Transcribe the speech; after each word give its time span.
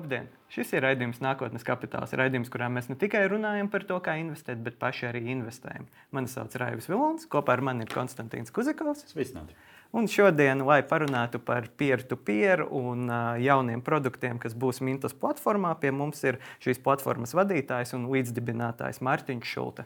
Labdien! 0.00 0.30
Šis 0.48 0.70
ir 0.72 0.80
raidījums 0.80 1.18
Nākotnes 1.20 1.64
kapitāls. 1.66 2.14
Raidījums, 2.16 2.48
kurā 2.48 2.70
mēs 2.72 2.86
ne 2.88 2.94
tikai 2.96 3.20
runājam 3.28 3.68
par 3.68 3.84
to, 3.84 3.98
kā 4.00 4.14
investēt, 4.16 4.62
bet 4.64 4.78
paši 4.80 5.10
arī 5.10 5.20
investējam. 5.34 5.90
Mani 6.16 6.30
sauc 6.32 6.56
Raivis 6.56 6.88
Vilons, 6.88 7.26
kopā 7.28 7.58
ar 7.58 7.62
mani 7.68 7.84
ir 7.84 7.92
Konstantīns 7.92 8.48
Kuzikovs. 8.56 9.04
Sveicināti! 9.12 9.52
Un 9.92 10.08
šodien, 10.08 10.64
lai 10.64 10.80
parunātu 10.88 11.42
par 11.44 11.68
peer-to-peer 11.76 12.62
un 12.64 13.10
uh, 13.10 13.36
jauniem 13.44 13.84
produktiem, 13.84 14.40
kas 14.40 14.56
būs 14.56 14.80
Mintos 14.86 15.12
platformā, 15.12 15.74
pie 15.82 15.92
mums 15.92 16.24
ir 16.24 16.40
šīs 16.64 16.80
platformas 16.80 17.36
vadītājs 17.36 17.92
un 17.98 18.08
līdzdibinātājs 18.14 19.02
Mārtiņš 19.04 19.52
Šulte. 19.52 19.84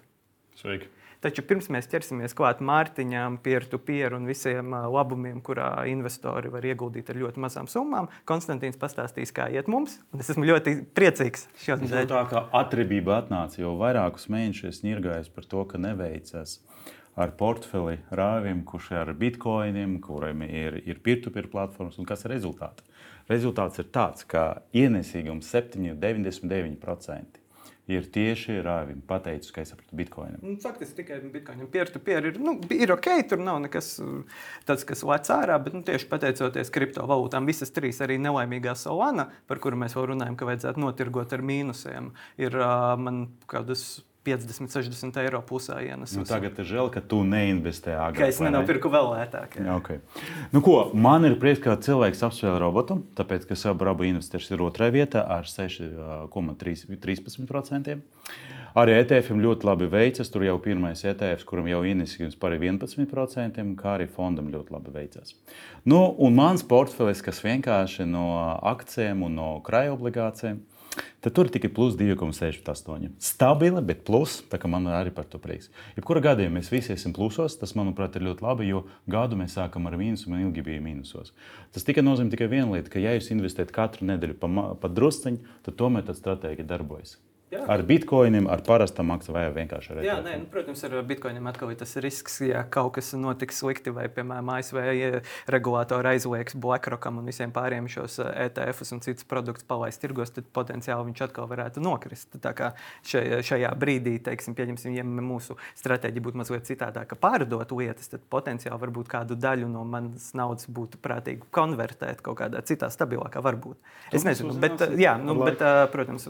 Sveiki! 0.60 0.92
Taču 1.24 1.40
pirms 1.48 1.70
mēs 1.72 1.86
ķersimies 1.88 2.34
klāt 2.36 2.58
Mārtiņām, 2.60 3.38
peer-to-peer 3.44 4.12
un 4.12 4.26
visiem 4.28 4.74
labumiem, 4.92 5.38
kurā 5.44 5.70
investori 5.88 6.50
var 6.52 6.66
ieguldīt 6.68 7.08
ar 7.08 7.16
ļoti 7.22 7.40
mazām 7.40 7.68
summām, 7.70 8.10
Konstantīns 8.28 8.76
pastāstīs, 8.76 9.32
kā 9.32 9.46
iet 9.54 9.70
mums. 9.72 9.94
Es 10.20 10.28
esmu 10.34 10.44
ļoti 10.50 10.74
priecīgs 10.92 11.46
šodien. 11.64 11.94
Tā 12.10 12.26
kā 12.28 12.42
atribība 12.60 13.22
atnāca 13.22 13.62
jau 13.62 13.72
vairākus 13.80 14.28
mēnešus, 14.34 14.82
nirgājis 14.84 15.32
par 15.32 15.48
to, 15.48 15.64
ka 15.70 15.80
neveicas 15.80 16.58
ar 17.16 17.32
portfeli 17.38 18.02
rāvim, 18.12 18.60
kurš 18.68 18.90
ir 18.92 19.00
ar 19.06 19.12
bitkoiniem, 19.16 19.96
kuriem 20.04 20.44
ir, 20.44 20.76
ir 20.84 21.00
peer-to-peer 21.00 21.48
platformas. 21.48 21.96
Un 21.96 22.10
kas 22.10 22.26
ir 22.26 22.34
rezultāts? 22.34 22.84
Rezultāts 23.32 23.80
ir 23.80 23.88
tāds, 23.96 24.28
ka 24.28 24.60
ienesīgums 24.76 25.48
7,99% 25.56 27.43
ir 27.90 28.06
tieši 28.12 28.58
rāvim 28.64 29.02
pateicis, 29.04 29.52
ka 29.52 29.62
es 29.64 29.72
sapratu 29.72 29.96
bitkoinu. 29.98 30.38
Nu, 30.40 30.54
faktiski 30.62 31.02
tikai 31.02 31.18
bitkoinam 31.32 31.68
peer-to-peer 31.72 32.30
ir, 32.30 32.38
nu, 32.40 32.56
ir 32.72 32.94
ok, 32.94 33.10
tur 33.28 33.42
nav 33.44 33.60
nekas 33.64 33.94
tāds, 34.68 34.86
kas 34.88 35.04
lec 35.04 35.28
ārā, 35.34 35.58
bet 35.64 35.76
nu, 35.76 35.82
tieši 35.84 36.08
pateicoties 36.08 36.72
kriptovalūtām, 36.74 37.48
visas 37.50 37.74
trīs 37.74 38.00
arī 38.04 38.16
nelaimīgā 38.22 38.76
Solana, 38.78 39.28
par 39.50 39.60
kuru 39.64 39.80
mēs 39.80 39.96
vēl 39.98 40.14
runājam, 40.14 40.38
ka 40.40 40.48
vajadzētu 40.48 40.84
notirgot 40.84 41.36
ar 41.36 41.44
mīnusiem, 41.44 42.10
ir 42.40 42.56
uh, 42.60 42.94
man 43.00 43.26
kādas 43.50 44.04
50, 44.24 44.72
60 44.72 45.20
eiro 45.20 45.42
pusē 45.44 45.84
ienesus. 45.84 46.16
Nu, 46.16 46.24
tagad 46.28 46.58
ir 46.60 46.64
žēl, 46.68 46.90
ka 46.94 47.00
tu 47.04 47.24
neinvestēji 47.28 47.98
agrāk. 47.98 48.20
Ka 48.22 48.28
es 48.32 48.40
nenopirku 48.40 48.88
vēl 48.92 49.06
lētāk. 49.12 49.56
Jā. 49.60 49.76
Okay. 49.76 49.98
Nu, 50.54 50.58
ko, 50.64 50.90
man 50.96 51.24
ir 51.28 51.34
prieks, 51.42 51.60
ka 51.64 51.70
cilvēks 51.84 52.24
apspēlē 52.28 52.58
robotu, 52.62 52.94
tāpēc, 53.18 53.42
ka 53.50 53.54
savu 53.58 53.84
rabu 53.90 54.02
investēšs 54.08 54.48
ir 54.56 54.60
otrajā 54.64 54.90
vietā 54.96 55.20
ar 55.36 55.44
6,13%. 55.50 57.98
Arī 58.74 58.96
ETF 58.98 59.36
ļoti 59.38 59.68
labi 59.68 59.86
veicas. 59.86 60.26
Tur 60.34 60.42
jau 60.42 60.56
pirmais 60.62 60.98
ETF, 61.06 61.44
kuram 61.46 61.68
jau 61.70 61.84
ienesījums 61.86 62.34
par 62.40 62.56
11%, 62.56 63.60
kā 63.78 63.92
arī 63.92 64.08
fondam 64.10 64.48
ļoti 64.50 64.74
labi 64.74 64.90
veicas. 64.96 65.36
Nu, 65.86 66.00
un 66.18 66.34
mans 66.34 66.66
portfelis, 66.66 67.22
kas 67.22 67.38
vienkārši 67.44 68.02
no 68.10 68.24
akcijiem 68.66 69.22
un 69.28 69.38
no 69.38 69.50
krājuma 69.62 69.94
obligācijiem, 69.94 70.58
Tad 71.24 71.34
tur 71.34 71.48
ir 71.48 71.54
tikai 71.54 71.70
plus 71.74 71.96
2,68. 71.98 73.14
Stabili, 73.22 73.82
bet 73.84 74.04
plus. 74.06 74.38
Tā 74.50 74.60
kā 74.60 74.70
man 74.70 74.86
arī 74.92 75.12
par 75.14 75.26
to 75.30 75.40
prieks. 75.42 75.70
Jebkurā 75.98 76.22
gadījumā 76.28 76.58
mēs 76.58 76.70
visi 76.72 76.94
esam 76.94 77.14
plusos. 77.16 77.58
Tas, 77.60 77.74
manuprāt, 77.78 78.16
ir 78.18 78.26
ļoti 78.28 78.44
labi, 78.44 78.68
jo 78.70 78.84
gadu 79.10 79.38
mēs 79.40 79.56
sākam 79.58 79.88
ar 79.90 79.98
mīnusu 80.00 80.30
un 80.30 80.42
ilgi 80.44 80.64
bija 80.66 80.84
mīnusos. 80.84 81.34
Tas 81.74 81.86
tikai 81.86 82.04
nozīmē 82.04 82.34
tikai 82.34 82.50
vienu 82.52 82.76
lietu, 82.76 82.92
ka, 82.94 83.02
ja 83.02 83.16
jūs 83.16 83.32
investējat 83.34 83.74
katru 83.74 84.10
nedēļu 84.12 84.38
pa, 84.40 84.50
pa 84.80 84.92
drusciņu, 84.92 85.56
tad 85.66 85.80
tomēr 85.80 86.06
tā 86.06 86.16
stratēģija 86.18 86.70
darbojas. 86.74 87.16
Jā. 87.54 87.62
Ar 87.70 87.82
bitkoiniem, 87.86 88.48
ar 88.50 88.62
parastām 88.66 89.12
akcijām 89.14 89.36
vai 89.36 89.44
vienkārši 89.54 89.92
ar 89.94 90.22
nē, 90.24 90.32
nu, 90.42 90.46
protams, 90.50 90.82
ar 90.86 90.96
bitkoiniem 91.06 91.46
atkal 91.46 91.70
ir 91.70 91.78
tas 91.78 91.92
risks, 92.02 92.40
ja 92.42 92.64
kaut 92.66 92.96
kas 92.96 93.12
notiks 93.18 93.60
slikti, 93.62 93.92
vai, 93.94 94.08
piemēram, 94.12 94.50
ASV 94.56 94.80
regulātori 95.54 96.14
aizliegs 96.14 96.56
BlackRockam 96.58 97.20
un 97.20 97.28
visiem 97.30 97.52
pāriem 97.54 97.86
šos 97.90 98.18
ETFus 98.26 98.94
un 98.96 99.02
citus 99.04 99.28
produktus 99.30 99.66
palaist 99.68 100.02
tirgos, 100.02 100.32
tad 100.34 100.48
potenciāli 100.56 101.08
viņš 101.10 101.22
atkal 101.28 101.46
varētu 101.50 101.82
nokrist. 101.84 102.34
Tā 102.42 102.54
kā 102.58 102.72
šajā, 103.06 103.40
šajā 103.46 103.70
brīdī, 103.78 104.16
teiksim, 104.24 104.56
pieņemsim, 104.58 104.96
ja 104.98 105.06
mūsu 105.06 105.58
stratēģija 105.78 106.26
būtu 106.26 106.42
mazliet 106.42 106.66
citādāka, 106.68 107.18
pārdot 107.20 107.76
lietas, 107.78 108.10
tad 108.12 108.26
potenciāli 108.34 108.80
varbūt 108.82 109.12
kādu 109.14 109.38
daļu 109.38 109.70
no 109.70 109.84
manas 109.88 110.32
naudas 110.34 110.66
būtu 110.66 110.98
prātīgi 111.04 111.46
konvertēt 111.54 112.24
kaut 112.24 112.40
kādā 112.42 112.64
citā 112.66 112.90
stabilākā 112.92 113.44
varbūt. 113.44 113.78
Es 114.14 114.26
nezinu, 114.26 114.56
bet, 114.60 114.82
jā, 114.98 115.14
nu, 115.20 115.36
bet, 115.44 115.62
protams, 115.94 116.28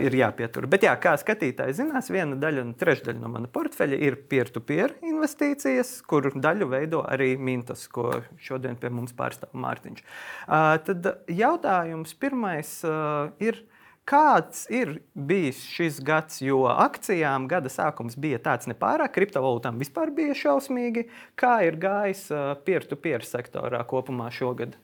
ir 0.00 0.09
jāpietur. 0.16 0.66
Bet, 0.70 0.84
jā, 0.86 0.94
kā 1.00 1.14
skatītāji 1.20 1.76
zinās, 1.80 2.10
viena 2.12 2.38
daļa 2.40 2.64
un 2.66 2.74
trešdaļa 2.80 3.20
no 3.22 3.30
mana 3.32 3.50
portfeļa 3.52 3.98
ir 4.06 4.16
peer-to-peer 4.30 4.94
-peer 4.94 5.10
investīcijas, 5.12 6.02
kur 6.06 6.30
daļu 6.34 6.68
veido 6.70 7.02
arī 7.06 7.36
Mintas, 7.38 7.86
ko 7.88 8.22
šodien 8.38 8.76
pie 8.76 8.90
mums 8.90 9.12
pārstāv 9.12 9.52
Mārtiņš. 9.52 10.02
Uh, 10.46 10.76
tad 10.86 11.10
jautājums 11.28 12.14
pirmais 12.14 12.80
uh, 12.84 13.30
ir. 13.38 13.64
Kāds 14.10 14.64
ir 14.72 15.02
bijis 15.14 15.60
šis 15.70 16.00
gads, 16.02 16.40
jo 16.42 16.64
akcijām 16.66 17.46
gada 17.46 17.68
sākums 17.70 18.16
bija 18.18 18.40
tāds 18.42 18.66
nepārāk, 18.66 19.12
kriptovalūtām 19.14 19.78
vispār 19.78 20.10
bija 20.10 20.34
šausmīgi. 20.34 21.04
Kā 21.38 21.60
ir 21.68 21.76
gājis 21.78 22.24
peer-to-peer 22.64 23.22
sektorā 23.22 23.84
kopumā 23.86 24.32
šogad? 24.34 24.74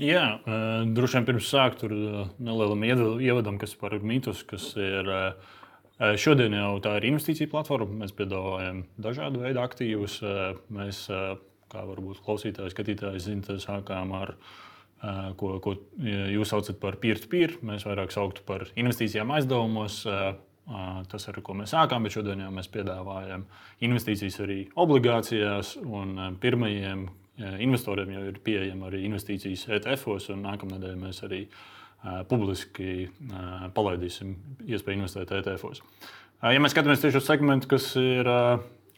Jā, 0.00 0.40
droši 0.96 1.18
vien 1.18 1.26
pirms 1.28 1.48
sākt 1.52 1.82
ar 1.84 1.92
nelielam 2.40 2.84
ievadam, 3.20 3.58
kas 3.60 3.74
par 3.76 3.98
mītus, 4.00 4.46
kas 4.48 4.72
ir. 4.80 5.10
Šodien 6.16 6.54
jau 6.56 6.78
tā 6.80 6.94
ir 6.96 7.10
investīcija 7.10 7.50
platforma. 7.52 7.98
Mēs 8.06 8.14
piedāvājam 8.16 8.86
dažādu 8.96 9.42
veidu 9.42 9.60
aktīvus. 9.60 10.14
Mēs, 10.72 11.02
kā 11.68 11.82
varbūt 11.84 12.22
klausītāji, 12.24 12.72
skatītāji 12.72 13.20
zina, 13.26 13.58
sākām 13.60 14.14
ar 14.16 14.32
ko, 15.36 15.58
ko 15.60 15.76
jūs 16.00 16.48
saucat 16.48 16.80
par 16.80 16.96
peer-to-peer. 16.96 17.58
-peer. 17.58 17.68
Mēs 17.74 17.84
vairāk 17.84 18.16
sauktu 18.16 18.40
par 18.46 18.70
investīcijām 18.80 19.36
aizdevumos. 19.36 20.06
Tas 21.12 21.28
ir, 21.28 21.42
ko 21.42 21.52
mēs 21.52 21.76
sākām, 21.76 22.02
bet 22.02 22.12
šodien 22.12 22.40
jau 22.40 22.50
mēs 22.50 22.72
piedāvājam 22.72 23.44
investīcijas 23.80 24.40
arī 24.40 24.68
obligācijās 24.76 25.76
pirmajiem 26.40 27.08
investoriem 27.62 28.14
jau 28.16 28.24
ir 28.30 28.40
pieejama 28.44 28.88
arī 28.90 29.04
investīcijas 29.08 29.66
ETF-os, 29.78 30.30
un 30.34 30.44
nākamnedēļ 30.48 30.96
mēs 31.00 31.22
arī 31.26 31.44
uh, 31.46 31.70
publiski 32.28 33.04
uh, 33.06 33.68
palaidīsim 33.76 34.34
iespēju 34.64 35.02
investēt 35.02 35.32
ETF-os. 35.36 35.82
Ja 36.40 36.60
mēs 36.62 36.72
skatāmies 36.72 37.02
tieši 37.02 37.20
uz 37.20 37.26
segmentu, 37.28 37.68
kas 37.68 37.90
ir 38.00 38.28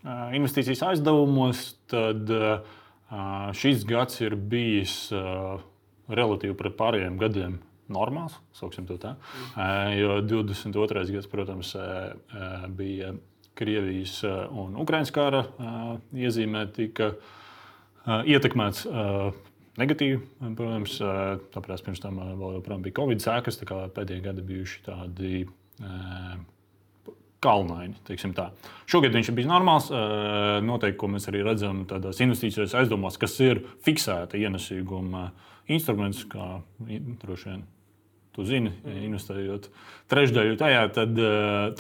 investīcijas 0.07 0.85
aizdevumos, 0.93 1.65
tad 1.91 2.31
šis 3.59 3.83
gads 3.89 4.21
ir 4.23 4.37
bijis 4.39 4.95
relatīvi 6.07 6.55
pret 6.59 6.77
pārējiem 6.79 7.19
gadiem 7.19 7.59
normāls, 7.93 8.39
tā. 9.03 9.17
Jo 9.99 10.21
22. 10.23 11.03
gads, 11.17 11.27
protams, 11.33 11.75
bija 12.79 13.11
Krievijas 13.59 14.23
un 14.23 14.79
Ukraiņas 14.79 15.11
kara 15.13 15.43
iezīmē, 16.15 16.69
tika 16.79 17.11
ietekmēts 18.07 18.87
negatīvi. 19.81 20.21
Protams, 20.59 20.99
tāpēc 21.55 21.85
pirms 21.87 22.03
tam 22.03 22.21
vēl 22.23 22.59
joprojām 22.59 22.85
bija 22.85 22.99
Covid 23.01 23.25
sēkas, 23.25 23.61
tā 23.61 23.69
kā 23.69 23.83
pēdējie 23.95 24.27
gadi 24.29 24.47
bijuši 24.53 24.83
tādi. 24.89 25.45
Kalnaini, 27.43 27.97
Šogad 28.87 29.17
viņš 29.17 29.33
bijis 29.35 29.49
normāls. 29.51 29.89
Noteikti, 30.63 30.99
ko 31.01 31.09
mēs 31.11 31.27
arī 31.27 31.41
redzam 31.43 31.81
tādās 31.91 32.21
investīcijās 32.23 32.77
aizdomās, 32.79 33.19
kas 33.19 33.35
ir 33.43 33.65
fiksēta 33.83 34.39
ienesīguma 34.39 35.33
instruments, 35.67 36.23
kā 36.31 36.61
droši 36.79 37.51
vien 37.51 37.65
tu 38.33 38.47
zini, 38.49 38.71
investējot 38.87 39.67
trešdaļu 40.13 40.55
tajā, 40.61 40.85
tad 40.95 41.19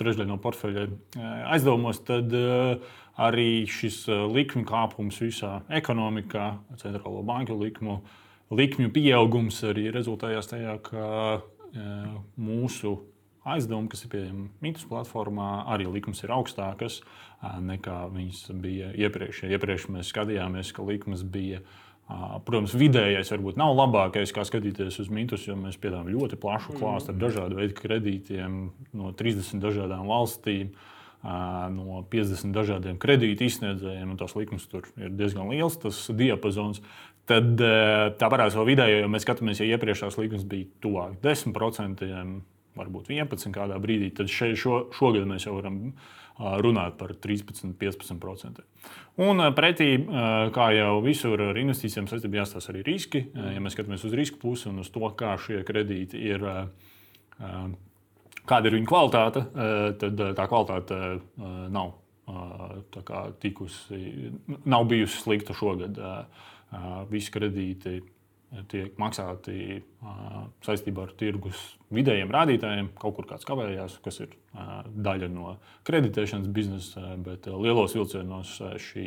trešdaļu 0.00 0.28
no 0.28 0.41
portfeļa 0.43 0.88
aizdevumos, 1.55 2.03
tad 2.11 2.35
uh, 2.37 2.99
arī 3.20 3.64
šis 3.69 4.05
eh, 4.09 4.25
likuma 4.32 4.67
kāpums 4.69 5.20
visā 5.23 5.61
ekonomikā, 5.73 6.49
centrālo 6.81 7.23
banku 7.26 7.56
likmu, 7.59 8.00
likmju 8.53 8.93
pieaugums 8.93 9.62
arī 9.69 9.91
rezultējās 9.93 10.50
tajā, 10.53 10.76
ka 10.87 11.06
eh, 11.37 12.09
mūsu 12.41 12.97
aizdevumi, 13.43 13.91
kas 13.91 14.05
ir 14.05 14.12
pieejami 14.12 14.49
Mītus 14.62 14.87
platformā, 14.87 15.64
arī 15.75 15.88
likums 15.91 16.23
ir 16.23 16.35
augstākas 16.35 17.00
eh, 17.03 17.56
nekā 17.73 18.05
viņas 18.14 18.44
bija 18.62 18.93
iepriekš. 18.97 19.44
Iepriekš 19.50 19.88
mēs 19.93 20.12
skatījāmies, 20.14 20.75
ka 20.75 20.87
likums 20.87 21.25
bija. 21.25 21.64
Protams, 22.44 22.75
vidējais 22.76 23.31
varbūt 23.31 23.56
nav 23.56 23.70
labākais, 23.79 24.35
kā 24.35 24.43
skatīties 24.44 24.99
uz 25.00 25.06
mītus, 25.09 25.47
jo 25.47 25.55
mēs 25.56 25.79
piedāvājam 25.81 26.11
ļoti 26.12 26.37
plašu 26.43 26.75
klāstu 26.75 27.09
ar 27.09 27.14
mm. 27.14 27.20
dažādu 27.23 27.56
veidu 27.56 27.76
kredītiem 27.79 28.56
no 28.99 29.12
30 29.17 29.62
dažādām 29.62 30.11
valstīm. 30.11 30.75
Uh, 30.75 30.92
no 31.23 32.03
50 32.11 32.55
dažādiem 32.55 32.99
kredītu 33.03 33.47
izsniedzējiem, 33.47 34.11
un 34.11 34.19
tās 34.19 34.35
likmes 34.39 34.67
tur 34.71 34.89
ir 34.99 35.13
diezgan 35.15 35.51
liels, 35.53 35.79
tas 35.83 36.05
diapazons. 36.11 36.83
Tad 37.31 37.55
tā 38.19 38.27
parādās 38.27 38.57
vēl 38.59 38.73
vidēji, 38.73 39.03
jo 39.05 39.11
mēs 39.13 39.23
skatāmies, 39.23 39.61
ja 39.63 39.77
iepriekšējās 39.77 40.19
likmes 40.19 40.49
bija 40.49 40.67
tuvāk 40.83 41.21
10%. 41.23 42.09
varbūt 42.73 43.11
11 43.13 43.53
kādā 43.53 43.77
brīdī, 43.79 44.09
tad 44.17 44.31
še, 44.33 44.55
šo, 44.57 44.89
šogad 44.97 45.29
mēs 45.29 45.47
jau 45.47 45.55
varam 45.59 45.93
runāt 46.39 46.97
par 46.99 47.13
13, 47.15 47.75
15%. 47.79 48.63
Un 49.23 49.45
pretī, 49.55 49.91
kā 50.57 50.69
jau 50.75 50.95
visur 51.05 51.41
ar 51.51 51.59
investīcijām 51.61 52.09
saistībā, 52.09 52.41
jāstāsta 52.41 52.73
arī 52.73 52.83
riski. 52.87 53.27
Ja 53.35 53.61
mēs 53.61 53.77
skatāmies 53.77 54.07
uz 54.09 54.17
risku 54.17 54.41
pusi 54.41 54.71
un 54.71 54.81
uz 54.83 54.91
to, 54.91 55.05
kā 55.19 55.37
šie 55.39 55.61
kredīti 55.69 56.23
ir, 56.33 56.47
kāda 58.49 58.71
ir 58.71 58.79
viņu 58.79 58.89
kvalitāte, 58.91 59.44
tad 60.00 60.23
tā 60.39 60.47
kvalitāte 60.50 60.99
nav 61.73 61.93
kā, 63.05 63.27
tikusi, 63.43 64.33
nav 64.65 64.87
bijusi 64.91 65.23
slikta 65.25 65.56
šogad. 65.56 65.99
Visi 67.11 67.33
kredīti 67.35 68.00
tiek 68.69 68.99
maksāti 69.00 69.81
saistībā 70.65 71.06
ar 71.06 71.15
tirgus 71.17 71.61
vidējiem 71.93 72.33
rādītājiem. 72.33 72.91
Kaut 73.00 73.17
kur 73.17 73.29
kāds 73.31 73.49
kavējās, 73.49 73.99
kas 74.05 74.21
ir 74.25 74.35
daļa 74.93 75.29
no 75.33 75.56
kreditēšanas 75.88 76.53
biznesa, 76.53 77.15
bet 77.25 77.49
lielos 77.49 77.97
vilcienos 77.97 78.59
šī 78.91 79.06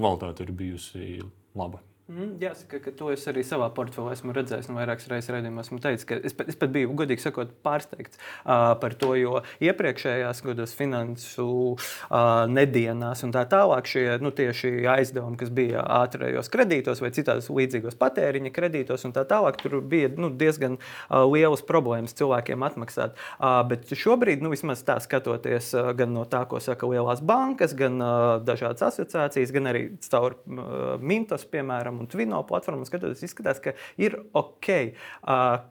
kvalitāte 0.00 0.46
ir 0.46 0.52
bijusi 0.56 1.20
laba. 1.56 1.82
Mm, 2.10 2.40
jāsaka, 2.42 2.80
ka 2.82 2.90
to 2.90 3.12
es 3.14 3.22
arī 3.30 3.44
savā 3.46 3.68
portfelī 3.70 4.16
esmu 4.16 4.32
redzējis. 4.34 4.66
Nu, 4.66 4.74
vairākas 4.80 5.06
reizes 5.12 5.30
redzējumā 5.30 5.62
esmu 5.62 5.76
teicis, 5.78 6.06
ka 6.08 6.16
es 6.26 6.34
pat, 6.34 6.48
es 6.50 6.56
pat 6.58 6.72
biju, 6.74 6.88
godīgi 6.98 7.22
sakot, 7.22 7.52
pārsteigts 7.62 8.18
uh, 8.18 8.72
par 8.82 8.96
to, 8.98 9.12
jo 9.14 9.36
iepriekšējās 9.62 10.40
gados 10.42 10.74
finansu 10.74 11.46
uh, 11.76 12.48
nedienās 12.50 13.22
un 13.22 13.34
tā 13.36 13.44
tālāk 13.52 13.86
šie 13.86 14.02
nu, 14.24 14.32
aizdevumi, 14.34 15.38
kas 15.38 15.52
bija 15.54 15.84
ātrējos 16.00 16.50
kredītos 16.50 17.02
vai 17.04 17.12
citādos 17.14 17.46
līdzīgos 17.46 17.94
patēriņa 18.00 18.52
kredītos, 18.58 19.06
un 19.06 19.14
tā 19.14 19.22
tālāk, 19.30 19.60
tur 19.62 19.78
bija 19.78 20.10
nu, 20.18 20.32
diezgan 20.34 20.80
uh, 20.80 21.22
lielas 21.30 21.62
problēmas 21.62 22.16
cilvēkiem 22.18 22.66
atmaksāt. 22.66 23.14
Uh, 23.38 23.60
bet 23.70 23.86
šobrīd, 23.86 24.42
nu, 24.42 24.50
vismaz 24.50 24.82
tā 24.82 24.98
skatoties 25.04 25.70
uh, 25.78 25.92
gan 25.94 26.10
no 26.18 26.26
tā, 26.26 26.42
ko 26.50 26.58
saka 26.58 26.90
lielās 26.90 27.22
bankas, 27.22 27.78
gan 27.78 28.02
uh, 28.02 28.34
dažādas 28.42 28.88
asociācijas, 28.90 29.54
gan 29.54 29.70
arī 29.70 29.86
caur 30.10 30.40
uh, 30.40 30.98
Mintos, 30.98 31.46
piemēram, 31.46 31.99
un 32.00 32.08
Twino 32.10 32.40
platformu 32.48 32.86
skatoties, 32.88 33.22
izskatās, 33.26 33.60
ka 33.62 33.74
ir 34.00 34.16
ok. 34.36 34.70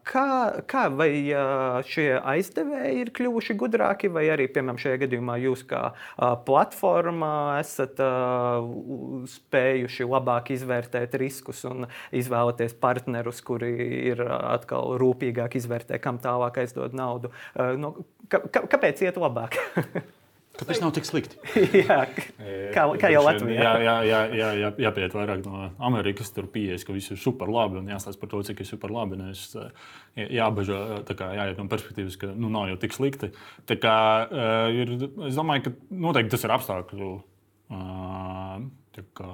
Kā, 0.10 0.26
kā 0.70 0.84
vai 0.94 1.12
šie 1.90 2.08
aizdevēji 2.18 3.04
ir 3.04 3.14
kļuvuši 3.16 3.56
gudrāki, 3.60 4.12
vai 4.14 4.28
arī, 4.34 4.50
piemēram, 4.54 4.80
šajā 4.82 5.02
gadījumā 5.06 5.40
jūs 5.44 5.66
kā 5.70 5.82
platforma 6.48 7.32
esat 7.60 8.00
spējuši 9.34 10.10
labāk 10.10 10.54
izvērtēt 10.56 11.18
riskus 11.22 11.66
un 11.70 11.90
izvēlēties 12.16 12.78
partnerus, 12.82 13.42
kuri 13.46 13.74
ir 14.12 14.24
atkal 14.30 14.96
rūpīgāk 15.02 15.60
izvērtē, 15.60 16.00
kam 16.04 16.22
tālāk 16.22 16.62
aizdod 16.64 16.96
naudu. 16.98 17.34
No, 17.80 17.96
kāpēc 18.30 19.06
iet 19.08 19.20
labāk? 19.22 19.60
Kāpēc 20.60 20.82
nav 20.84 20.92
tik 20.96 21.06
slikti? 21.08 21.38
jā, 21.86 21.98
kā, 22.76 22.84
kā 23.00 23.12
jau 23.14 23.22
Latvijā. 23.24 23.60
Jā, 23.60 23.72
jā, 23.80 23.96
jā, 24.04 24.20
jā, 24.36 24.50
jā, 24.60 24.72
jāpiet 24.84 25.16
vairāk 25.16 25.44
no 25.46 25.70
Amerikas. 25.88 26.34
Tur 26.36 26.50
pieejas, 26.52 26.84
ka 26.88 26.96
viss 26.96 27.14
ir 27.14 27.22
super 27.22 27.52
labi 27.54 27.80
un 27.80 27.88
jāstāsta 27.92 28.20
par 28.20 28.32
to, 28.34 28.42
cik 28.50 28.64
ir 28.64 28.68
super 28.68 28.92
labi. 28.94 29.20
Nevis 29.22 29.46
jābežo, 30.20 30.80
kā 31.10 31.32
jāiet 31.38 31.62
no 31.62 31.68
perspektīvas, 31.72 32.20
ka 32.20 32.32
nu, 32.34 32.52
nav 32.52 32.68
jau 32.74 32.80
tik 32.82 32.98
slikti. 32.98 33.32
Tā 33.70 33.80
kā, 33.80 33.96
ir, 34.76 34.96
es 35.30 35.40
domāju, 35.40 35.70
ka 35.70 35.76
noteikti 36.08 36.36
tas 36.36 36.44
ir 36.48 36.56
apstākļu, 36.58 37.12
kā, 39.22 39.32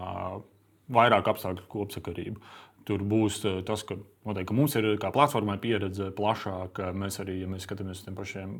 vairāk 0.99 1.33
apstākļu 1.33 1.69
kopsakarība. 1.73 2.53
Tur 2.85 3.01
būs 3.01 3.41
tas, 3.65 3.81
ka 3.81 3.97
Noteikti, 4.25 4.47
ka 4.49 4.55
mums 4.57 4.73
ir 4.79 4.85
kā 4.97 5.11
platformai 5.13 5.59
pieredze 5.61 6.07
plašāka. 6.17 6.87
Mēs 6.97 7.19
arī, 7.21 7.35
ja 7.43 7.49
mēs 7.49 7.67
skatāmies 7.67 7.99
uz 7.99 8.07
tiem 8.07 8.15
pašiem, 8.17 8.53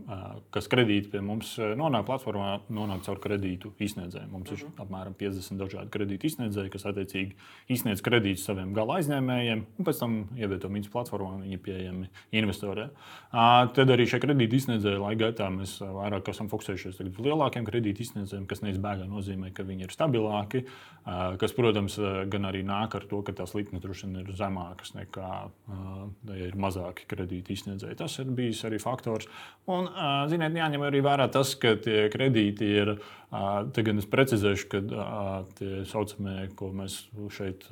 kas 0.54 0.68
kredīti 0.70 1.10
pie 1.10 1.24
mums 1.26 1.56
nonāk 1.58 2.06
platformā, 2.06 2.52
nonāk 2.70 3.02
caur 3.08 3.18
kredītu 3.24 3.72
izsniedzējiem. 3.82 4.30
Mums 4.30 4.52
ir 4.54 4.60
mhm. 4.60 4.76
apmēram 4.86 5.16
50 5.18 5.58
dažādi 5.64 5.90
kredītu 5.96 6.30
izsniedzēji, 6.30 6.72
kas 6.76 6.86
attiecīgi 6.92 7.34
izsniedz 7.74 8.04
kredītus 8.06 8.46
saviem 8.46 8.76
gala 8.78 9.00
aizņēmējiem, 9.00 9.64
un 9.80 9.90
pēc 9.90 10.04
tam 10.04 10.20
ievieto 10.38 10.70
viņus 10.70 10.92
platformā, 10.94 11.32
un 11.34 11.48
viņi 11.48 11.58
ir 11.58 11.64
pieejami 11.66 12.12
investoriem. 12.44 12.94
Tad 13.34 13.96
arī 13.96 14.06
šie 14.12 14.22
kredīti 14.22 14.62
izsniedzēji 14.62 15.02
laika 15.02 15.24
gaitā 15.24 15.50
mēs 15.50 15.80
vairāk 15.82 16.30
esam 16.30 16.52
fokusējušies 16.54 17.02
uz 17.02 17.20
lielākiem 17.26 17.66
kredītu 17.66 18.06
izsniedzējiem, 18.06 18.46
kas 18.54 18.62
neizbēgami 18.62 19.10
nozīmē, 19.18 19.50
ka 19.58 19.66
viņi 19.66 19.90
ir 19.90 19.98
stabilāki, 19.98 20.66
kas, 21.42 21.58
protams, 21.58 21.98
gan 22.30 22.50
arī 22.54 22.62
nāk 22.68 23.00
ar 23.02 23.10
to, 23.10 23.26
ka 23.26 23.34
tās 23.42 23.58
likmes 23.58 23.82
droši 23.82 24.12
vien 24.12 24.22
ir 24.22 24.34
zemākas 24.38 24.94
nekā 24.94 25.34
ja 25.66 26.48
ir 26.48 26.58
mazāki 26.62 27.08
kredīti 27.10 27.56
izsniedzēji. 27.56 27.98
Tas 27.98 28.18
ir 28.22 28.30
bijis 28.38 28.62
arī 28.68 28.80
faktors. 28.82 29.28
Un, 29.72 29.90
ziniet, 30.30 30.54
jāņem 30.60 30.86
arī 30.86 31.02
vērā 31.06 31.28
tas, 31.34 31.56
ka 31.58 31.76
tie 31.82 32.06
kredīti 32.14 32.70
ir. 32.84 32.96
Tagad 33.76 34.00
es 34.00 34.08
precizēšu, 34.08 34.68
ka 34.72 34.82
tie 35.58 35.84
saucamie, 35.90 36.50
ko 36.56 36.70
mēs 36.76 37.02
šeit 37.36 37.66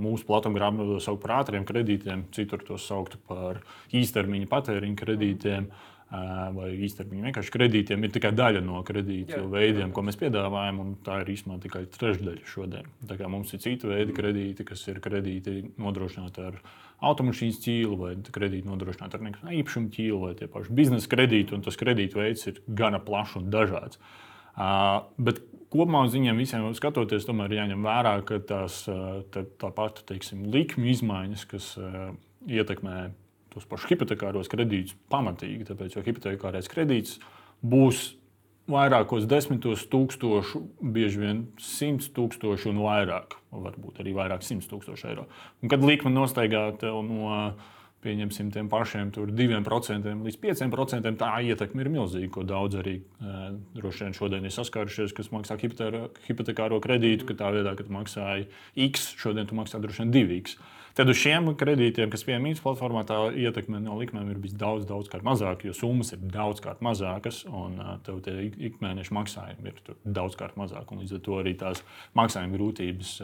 mūsu 0.00 0.28
platformā 0.28 1.00
saucam 1.02 1.22
par 1.24 1.36
ātriem 1.40 1.66
kredītiem, 1.68 2.28
citur 2.36 2.62
tos 2.64 2.86
sauktu 2.88 3.20
par 3.28 3.60
īstermiņa 3.96 4.52
patēriņa 4.54 5.02
kredītiem. 5.04 5.66
Mm 5.66 5.89
vai 6.10 6.68
īstermiņa 6.86 7.28
vienkārši 7.28 7.52
kredītiem 7.54 8.04
ir 8.04 8.12
tikai 8.14 8.32
daļa 8.34 8.62
no 8.66 8.80
kredītu 8.86 9.36
jā, 9.36 9.42
veidiem, 9.52 9.84
jā. 9.84 9.90
ko 9.94 10.02
mēs 10.02 10.18
piedāvājam, 10.18 10.80
un 10.82 10.94
tā 11.06 11.20
ir 11.22 11.30
īstenībā 11.36 11.60
tikai 11.62 11.84
trešdaļa 11.94 12.48
šodien. 12.50 12.88
Tā 13.06 13.18
kā 13.20 13.28
mums 13.30 13.54
ir 13.54 13.62
citi 13.62 13.90
veidi 13.90 14.16
kredīti, 14.16 14.66
kas 14.66 14.82
ir 14.90 14.98
kredīti 15.04 15.60
nodrošināti 15.78 16.48
ar 16.48 16.58
automašīnas 17.10 17.62
ķīlu 17.62 18.00
vai 18.00 18.16
kredīti 18.26 18.66
nodrošināti 18.66 19.20
ar 19.20 19.54
īpašumu 19.60 19.94
ķīlu 19.94 20.18
vai 20.24 20.32
tie 20.40 20.50
paši 20.50 20.74
biznesa 20.80 21.12
kredīti, 21.14 21.54
un 21.54 21.62
tas 21.66 21.78
kredītu 21.78 22.18
veids 22.18 22.50
ir 22.50 22.58
gana 22.66 22.98
plašs 22.98 23.38
un 23.38 23.46
dažāds. 23.54 24.02
Uh, 24.50 25.06
bet 25.22 25.38
kopumā 25.70 26.02
uz 26.08 26.18
viņiem 26.18 26.42
visiem 26.42 26.66
skatoties, 26.74 27.24
tomēr 27.28 27.54
jāņem 27.54 27.86
vērā, 27.86 28.18
ka 28.26 28.42
tās 28.42 28.82
tā, 28.90 29.46
tā 29.62 29.70
pati 29.76 30.18
likuma 30.50 30.90
izmaiņas, 30.90 31.46
kas 31.54 31.72
uh, 31.78 32.10
ietekmē 32.50 33.12
tos 33.52 33.66
pašus 33.68 33.90
hipotekāros 33.92 34.50
kredītus 34.52 34.96
pamatīgi. 35.12 35.68
Tāpēc, 35.70 35.96
jo 35.96 36.06
hipotekārais 36.06 36.70
kredīts 36.70 37.18
būs 37.60 38.12
vairākos 38.70 39.26
desmitos 39.30 39.86
tūkstošu, 39.90 40.62
bieži 40.94 41.24
vien 41.24 41.42
simts 41.62 42.10
tūkstošu 42.14 42.70
un 42.70 42.80
vairāk, 42.84 43.36
varbūt 43.50 44.00
arī 44.02 44.14
vairāk 44.16 44.46
simts 44.46 44.70
tūkstošu 44.70 45.10
eiro. 45.10 45.26
Un 45.62 45.72
kad 45.72 45.84
likme 45.84 46.12
nostaigā 46.14 46.68
no 46.80 47.34
pieņemsim 48.00 48.48
tiem 48.54 48.68
pašiem 48.72 49.10
2% 49.12 50.14
līdz 50.24 50.38
5%, 50.40 51.10
tā 51.20 51.30
ietekme 51.44 51.84
ir 51.84 51.90
milzīga. 51.92 52.30
Ko 52.32 52.44
daudz 52.48 52.78
arī 52.80 52.96
e, 52.96 53.34
droši 53.76 54.06
vien 54.06 54.16
šodien 54.16 54.46
ir 54.48 54.54
saskārušies, 54.54 55.12
kas 55.16 55.28
maksā 55.34 55.58
hipotekāro 55.60 56.80
kredītu, 56.80 57.28
ka 57.28 57.36
tā 57.42 57.50
vietā, 57.52 57.74
kad 57.76 57.92
maksāja 57.92 58.46
X, 58.88 59.10
šodien 59.20 59.50
tu 59.50 59.58
maksā 59.58 59.82
droši 59.82 60.06
vien 60.06 60.14
2X. 60.16 60.56
Tad 60.98 61.12
uz 61.12 61.20
šiem 61.20 61.52
kredītiem, 61.58 62.10
kas 62.12 62.24
pieejami 62.26 62.48
mītnes 62.50 62.64
platformā, 62.64 63.04
tā 63.08 63.18
ietekme 63.38 63.80
no 63.84 63.98
likmēm 64.00 64.32
ir 64.32 64.40
bijis 64.42 64.56
daudz, 64.58 64.88
daudz 64.88 65.12
mazāka, 65.26 65.68
jo 65.68 65.76
summas 65.76 66.14
ir 66.16 66.24
daudz 66.32 66.64
mazākas 66.82 67.44
un 67.46 67.78
tev 68.06 68.20
tie 68.26 68.50
ikmēneša 68.70 69.16
maksājumi 69.16 69.72
ir 69.72 69.94
daudz 70.04 70.36
mazāki. 70.58 70.98
Līdz 71.02 71.16
ar 71.18 71.24
to 71.28 71.38
arī 71.40 71.54
tās 71.58 71.84
maksājuma 72.18 72.58
grūtības 72.58 73.16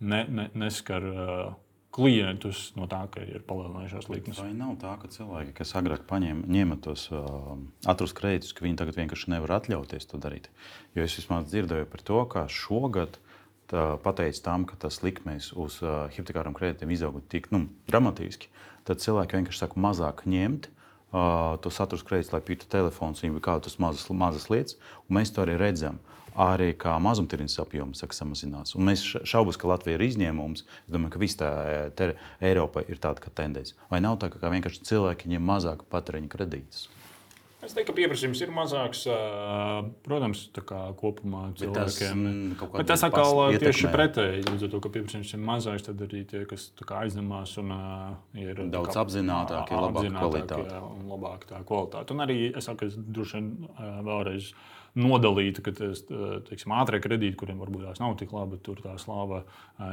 ne, 0.00 0.24
ne, 0.28 0.50
neskar. 0.54 1.12
Uh, 1.12 1.54
klientus 1.96 2.70
no 2.76 2.84
tā, 2.90 3.00
ka 3.12 3.22
ir 3.24 3.44
palielinājušās 3.48 4.08
likmes. 4.12 4.40
Vai 4.42 4.52
nav 4.56 4.74
tā, 4.82 4.92
ka 5.00 5.08
cilvēki, 5.12 5.54
kas 5.56 5.72
agrāk 5.78 6.04
paņēma 6.10 6.76
tos 6.84 7.06
uh, 7.14 7.54
atrus 7.88 8.12
kredītus, 8.16 8.52
ka 8.56 8.66
viņi 8.66 8.80
tagad 8.82 8.98
vienkārši 9.00 9.32
nevar 9.32 9.56
atļauties 9.56 10.10
to 10.10 10.20
darīt? 10.20 10.50
Jo 10.96 11.06
es 11.06 11.16
vismaz 11.16 11.48
dzirdēju 11.48 11.88
par 11.92 12.04
to, 12.04 12.20
ka 12.32 12.44
šogad 12.52 13.16
pateicis 13.72 14.42
tam, 14.44 14.64
ka 14.68 14.76
tas 14.78 15.00
likmes 15.02 15.50
uz 15.58 15.80
uh, 15.82 16.06
hipotekāriem 16.14 16.54
kredītiem 16.56 16.92
izauga 16.94 17.22
tik 17.32 17.48
nu, 17.54 17.66
dramatiski, 17.90 18.50
tad 18.86 19.02
cilvēki 19.02 19.40
vienkārši 19.40 19.62
sāk 19.64 19.78
mazāk 19.80 20.26
ņemt. 20.28 20.70
Uh, 21.16 21.54
to 21.62 21.70
satura 21.70 22.02
kredītus, 22.02 22.32
lai 22.34 22.42
pītu 22.44 22.68
telefons, 22.70 23.22
vai 23.22 23.42
kādas 23.42 23.78
mazas, 23.80 24.08
mazas 24.10 24.50
lietas. 24.52 24.76
Mēs 25.08 25.32
to 25.32 25.44
arī 25.44 25.56
redzam. 25.60 26.00
Arī 26.36 26.74
kā 26.76 26.92
mazumtirdzniecības 27.00 27.62
apjoms 27.62 28.02
saka, 28.02 28.16
samazinās. 28.18 28.74
Un 28.76 28.84
mēs 28.90 29.06
šaubos, 29.24 29.56
ka 29.56 29.70
Latvija 29.70 29.96
ir 29.96 30.04
izņēmums. 30.04 30.66
Es 30.84 30.92
domāju, 30.92 31.14
ka 31.14 31.22
visā 31.22 31.48
Eiropā 32.44 32.82
ir 32.90 33.00
tāda 33.00 33.32
tendence. 33.32 33.72
Vai 33.88 34.02
nav 34.04 34.18
tā, 34.20 34.28
ka 34.34 34.52
vienkārši 34.52 34.84
cilvēki 34.84 35.32
ņem 35.32 35.48
mazāk 35.48 35.86
patēriņa 35.88 36.28
kredītus? 36.34 36.90
Es 37.64 37.72
teiktu, 37.72 37.88
ka 37.88 37.94
pieprasījums 37.96 38.40
ir 38.44 38.50
mazāks. 38.52 39.00
Protams, 40.04 40.42
kopumā 41.00 41.46
cilvēkiem. 41.56 42.12
mm, 42.20 42.50
kaut 42.60 42.72
Bet 42.76 42.86
tas 42.86 43.02
atkal 43.02 43.32
pas- 43.34 43.58
tieši 43.62 43.88
pretēji. 43.94 44.44
Līdz 44.44 44.64
ar 44.66 44.70
to, 44.74 44.80
ka 44.80 44.88
pieprasījums 44.92 45.32
ir 45.34 45.40
mazāks, 45.40 45.82
tad 45.88 45.96
arī 46.06 46.20
tie, 46.28 46.44
kas 46.44 46.70
aizņemās 47.00 47.56
un 47.58 47.72
ir 48.36 48.54
Daudz 48.70 48.92
kā, 48.94 49.04
apzinātāki, 49.06 49.72
ā, 49.72 49.80
labāka 49.86 50.12
kvalitāte. 50.20 50.70
jā, 50.70 50.82
Un 50.84 51.08
labāka 51.08 51.44
tā 51.54 51.64
kvalitāte. 51.64 52.10
Un 52.12 52.18
arī 52.26 52.56
es 52.56 52.64
saku, 52.64 52.86
es 52.86 52.94
droši 52.96 53.32
vien 53.40 53.68
uh, 53.78 54.02
nodalītu, 54.96 55.62
ka 55.62 55.72
tas 55.76 56.02
teiksim, 56.48 56.72
ātrie 56.72 57.00
kredīti, 57.04 57.36
kuriem 57.36 57.58
varbūt 57.60 57.84
tās 57.84 58.00
nav 58.00 58.16
tik 58.16 58.32
labi, 58.32 58.58
tur 58.64 58.80
tā 58.80 58.94
slāva 58.98 59.42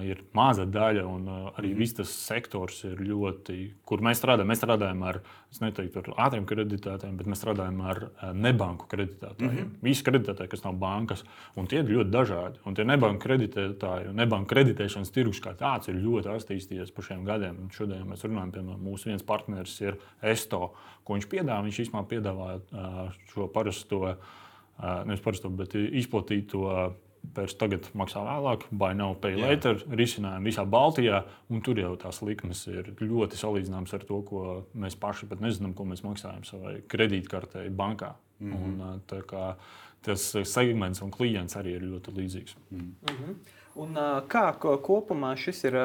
ir 0.01 0.23
maza 0.33 0.65
daļa. 0.65 1.03
Un 1.05 1.27
arī 1.57 1.73
Mhm. 1.73 1.77
viss 1.77 1.93
tas 1.93 2.09
sektors 2.09 2.83
ir 2.85 2.97
ļoti, 2.97 3.73
kur 3.85 3.99
mēs 3.99 4.21
strādājam. 4.21 4.47
Mēs 4.47 4.63
strādājam 4.63 5.03
ar, 5.03 5.21
es 5.51 5.59
neteiktu 5.59 5.97
ar 5.97 6.29
ātriem 6.29 6.45
kreditētājiem, 6.45 7.17
bet 7.17 7.27
mēs 7.27 7.43
strādājam 7.43 7.81
ar 7.83 8.33
nebanku 8.33 8.87
kreditētājiem. 8.87 9.51
Mm 9.51 9.57
-hmm. 9.57 9.69
Visi 9.83 10.03
kreditētāji, 10.03 10.49
kas 10.49 10.63
nav 10.63 10.73
bankas, 10.79 11.23
un 11.57 11.67
tie 11.67 11.79
ir 11.79 11.85
ļoti 11.85 12.09
dažādi. 12.09 12.57
Un 12.65 12.73
tie 12.73 12.83
nebanku 12.85 13.27
kreditētāji 13.27 14.13
nebanku 14.13 14.55
kreditēšanas 14.55 15.11
tirgus 15.11 15.41
kā 15.41 15.53
tāds 15.55 15.89
ir 15.89 15.95
ļoti 15.95 16.27
attīstījies 16.31 16.93
pa 16.93 17.01
šiem 17.01 17.25
gadiem. 17.25 17.57
Un 17.61 17.69
šodien 17.69 18.05
mēs 18.07 18.23
runājam, 18.23 18.51
piemēram, 18.51 18.79
mūsu 18.79 19.05
viens 19.05 19.23
partneris 19.23 19.81
ir 19.81 19.97
Esto, 20.21 20.73
ko 21.03 21.13
viņš 21.15 21.27
piedāvā. 21.27 21.63
Viņš 21.63 21.79
īstenībā 21.83 22.07
piedāvā 22.07 22.61
šo 23.33 23.47
parasto, 23.47 24.15
nevis 25.07 25.23
parasto, 25.23 25.51
bet 25.53 25.77
izplatīto. 25.79 26.93
Pēc 27.33 27.53
tagad 27.55 27.85
maksā 27.95 28.19
vēlāk, 28.19 28.65
vai 28.75 28.89
nav 28.99 29.13
pay 29.23 29.37
later, 29.39 29.77
risinājumu 29.95 30.49
visā 30.49 30.65
Baltijā. 30.67 31.21
un 31.47 31.61
Tur 31.63 31.79
jau 31.79 31.93
tās 31.95 32.19
likmes 32.19 32.65
ir 32.67 32.89
ļoti 32.99 33.39
salīdzināmas 33.39 33.95
ar 33.95 34.03
to, 34.09 34.17
ko 34.27 34.41
mēs 34.75 34.97
paši 34.99 35.29
pat 35.31 35.39
nezinām, 35.39 35.71
ko 35.71 35.85
mēs 35.87 36.03
maksājam 36.03 36.43
savai 36.43 36.81
kredītkartei 36.91 37.69
bankā. 37.71 38.11
Mm 38.41 38.51
-hmm. 38.51 38.81
un, 38.83 39.01
tā 39.07 39.21
kā 39.23 39.55
tas 40.03 40.35
segments 40.43 41.01
un 41.01 41.11
klients 41.11 41.55
arī 41.55 41.77
ir 41.77 41.87
ļoti 41.87 42.15
līdzīgs. 42.17 42.55
Mm. 42.71 42.91
Un, 43.73 43.95
kā 44.29 44.43
ko- 44.61 44.75
kopumā 44.85 45.31
šis 45.33 45.63
ir 45.65 45.75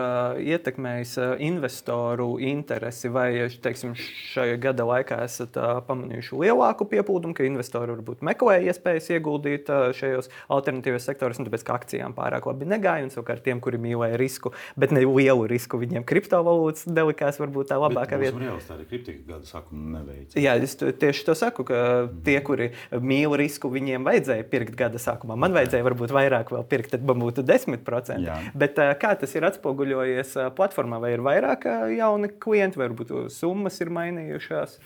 ietekmējis 0.45 1.15
investoru 1.41 2.35
interesi? 2.45 3.09
Vai 3.09 3.49
teiksim, 3.49 3.95
šajā 4.35 4.59
gada 4.61 4.85
laikā 4.85 5.23
esat 5.25 5.57
pamanījuši 5.89 6.37
lielāku 6.43 6.85
pieplūdumu, 6.91 7.33
ka 7.39 7.47
investori 7.49 7.95
varbūt 7.97 8.21
meklē 8.29 8.59
iespējas 8.69 9.09
ieguldīt 9.17 9.71
šajos 9.97 10.29
alternatīvos 10.53 11.07
sektoros, 11.09 11.41
tāpēc 11.41 11.65
ka 11.65 11.79
akcijām 11.79 12.13
pārāk 12.19 12.51
labi 12.51 12.69
negāja, 12.69 13.07
un 13.07 13.15
savukārt 13.15 13.47
tiem, 13.47 13.63
kuri 13.65 13.81
mīlēja 13.81 14.21
risku, 14.21 14.53
bet 14.77 14.93
ne 14.93 15.07
lielu 15.07 15.49
risku, 15.49 15.81
viņiem 15.81 16.05
kriptovalūtas 16.09 16.85
delikās 16.93 17.41
varbūt 17.41 17.73
tā 17.73 17.81
labākā 17.81 18.21
vieta. 18.21 18.37
Realitāte 18.37 18.85
kritika 18.91 19.33
gada 19.33 19.49
sākumā 19.49 20.03
neveic. 20.03 20.37
Jā, 20.37 20.59
es 20.61 20.77
tieši 20.77 21.25
to 21.31 21.39
saku, 21.39 21.65
ka 21.73 21.81
tie, 22.21 22.37
kuri 22.45 22.71
mīl 23.01 23.33
risku, 23.41 23.73
viņiem 23.73 24.05
vajadzēja 24.05 24.45
pirkt 24.53 24.77
gada 24.77 25.01
sākumā. 25.01 25.41
Man 25.41 25.57
vajadzēja 25.57 25.89
varbūt 25.89 26.13
vairāk 26.13 26.53
vēl 26.53 26.69
pirkt, 26.69 26.93
tad 26.93 27.09
man 27.09 27.25
būtu 27.25 27.47
10%. 27.79 28.27
Jā. 28.27 28.37
Bet 28.59 28.79
ā, 28.83 28.91
kā 29.01 29.15
tas 29.19 29.35
ir 29.39 29.47
atspoguļojies 29.49 30.37
ā, 30.43 30.47
platformā? 30.55 31.01
Vai 31.03 31.15
ir 31.17 31.25
vairāk 31.25 31.67
ā, 31.71 31.79
jauni 31.97 32.33
klienti, 32.41 32.81
vai 32.81 32.91
varbūt 32.91 33.15
summas 33.35 33.81
ir 33.85 33.93
mainījušās? 33.95 34.79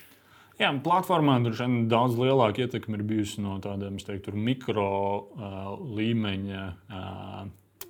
Jā, 0.60 0.68
platformā 0.84 1.38
droši 1.42 1.64
vien 1.64 1.88
daudz 1.90 2.18
lielāka 2.20 2.66
ietekme 2.66 2.98
ir 2.98 3.06
bijusi 3.08 3.42
no 3.42 3.56
tādiem 3.64 3.96
teiktu, 3.98 4.34
mikro 4.36 4.92
uh, 4.92 5.72
līmeņa 5.96 6.64
uh, 6.92 7.38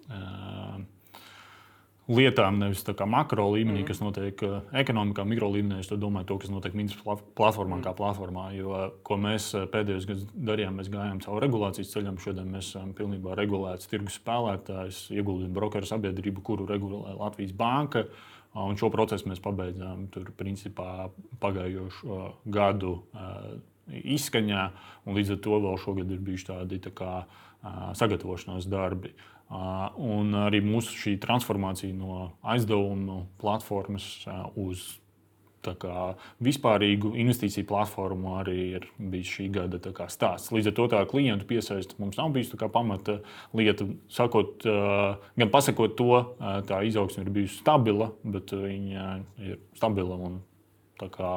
uh, 0.07 0.77
lietām, 2.11 2.59
nevis 2.59 2.83
tā 2.83 2.95
kā 2.99 3.07
makro 3.07 3.47
līmenī, 3.53 3.83
mm. 3.83 3.87
kas 3.87 4.01
notiek 4.03 4.43
uh, 4.47 4.59
ekonomikā, 4.79 5.25
mikro 5.29 5.51
līmenī. 5.53 5.81
Es 5.83 5.91
to 5.91 5.99
domāju, 6.01 6.33
to, 6.33 6.39
kas 6.43 6.51
notiek 6.51 6.75
Mītnes 6.75 6.99
platformā, 7.39 7.79
mm. 7.79 7.85
kā 7.87 7.95
platformā. 7.99 8.49
Jo, 8.57 8.73
uh, 8.75 8.85
ko 9.07 9.19
mēs 9.23 9.53
uh, 9.55 9.69
pēdējos 9.71 10.09
gados 10.11 10.27
darījām, 10.35 10.81
mēs 10.81 10.91
gājām 10.93 11.23
cauri 11.23 11.47
regulācijas 11.47 11.95
ceļam. 11.95 12.19
Šodien 12.23 12.51
mēs 12.51 12.73
esam 12.73 12.91
pilnībā 12.99 13.37
regulēts 13.39 13.91
tirgus 13.91 14.19
spēlētājs, 14.19 15.05
ieguldījumu 15.15 15.55
brokeru 15.57 15.91
sabiedrību, 15.93 16.45
kuru 16.47 16.67
regulē 16.71 17.15
Latvijas 17.21 17.55
Banka. 17.57 18.07
Un 18.59 18.77
šo 18.77 18.91
procesu 18.93 19.31
mēs 19.31 19.41
pabeidzām 19.41 20.11
tur, 20.13 20.27
principā, 20.37 21.07
pagājušo 21.41 22.19
gadu 22.53 22.99
izskaņā, 23.89 24.67
un 25.09 25.17
līdz 25.17 25.33
ar 25.33 25.39
to 25.47 25.61
vēl 25.65 25.79
šogad 25.81 26.13
ir 26.13 26.21
bijuši 26.21 26.51
tādi 26.51 26.77
tā 26.85 26.93
kā, 26.93 27.15
sagatavošanās 27.97 28.69
darbi. 28.69 29.15
Uh, 29.15 29.33
Un 29.53 30.33
arī 30.47 30.63
mūsu 30.65 30.97
šī 30.97 31.19
transformācija 31.21 31.93
no 31.93 32.31
aizdevumu 32.41 33.27
platformas 33.43 34.07
uz 34.57 34.87
kā, 35.63 36.15
vispārīgu 36.43 37.13
investīciju 37.23 37.67
platformu 37.69 38.33
arī 38.41 38.57
ir 38.79 38.87
bijis 38.99 39.35
šī 39.37 39.49
gada 39.55 39.79
kā, 39.95 40.09
stāsts. 40.11 40.51
Līdz 40.55 40.73
ar 40.73 40.77
to 40.79 40.87
tā 40.95 41.03
klientu 41.11 41.47
piesaiste 41.47 41.99
mums 42.03 42.19
nav 42.19 42.33
bijusi 42.35 42.59
pamata 42.73 43.21
lieta. 43.55 43.87
Sakot, 44.11 44.65
gan 44.65 45.53
pasakot 45.53 45.95
to, 45.99 46.11
tā 46.67 46.83
izaugsme 46.89 47.27
ir 47.27 47.35
bijusi 47.37 47.61
stabila, 47.61 48.11
bet 48.25 48.55
viņa 48.57 49.07
ir 49.45 49.61
stabila 49.79 50.19
un 50.19 50.41
tā 50.99 51.11
kā, 51.13 51.33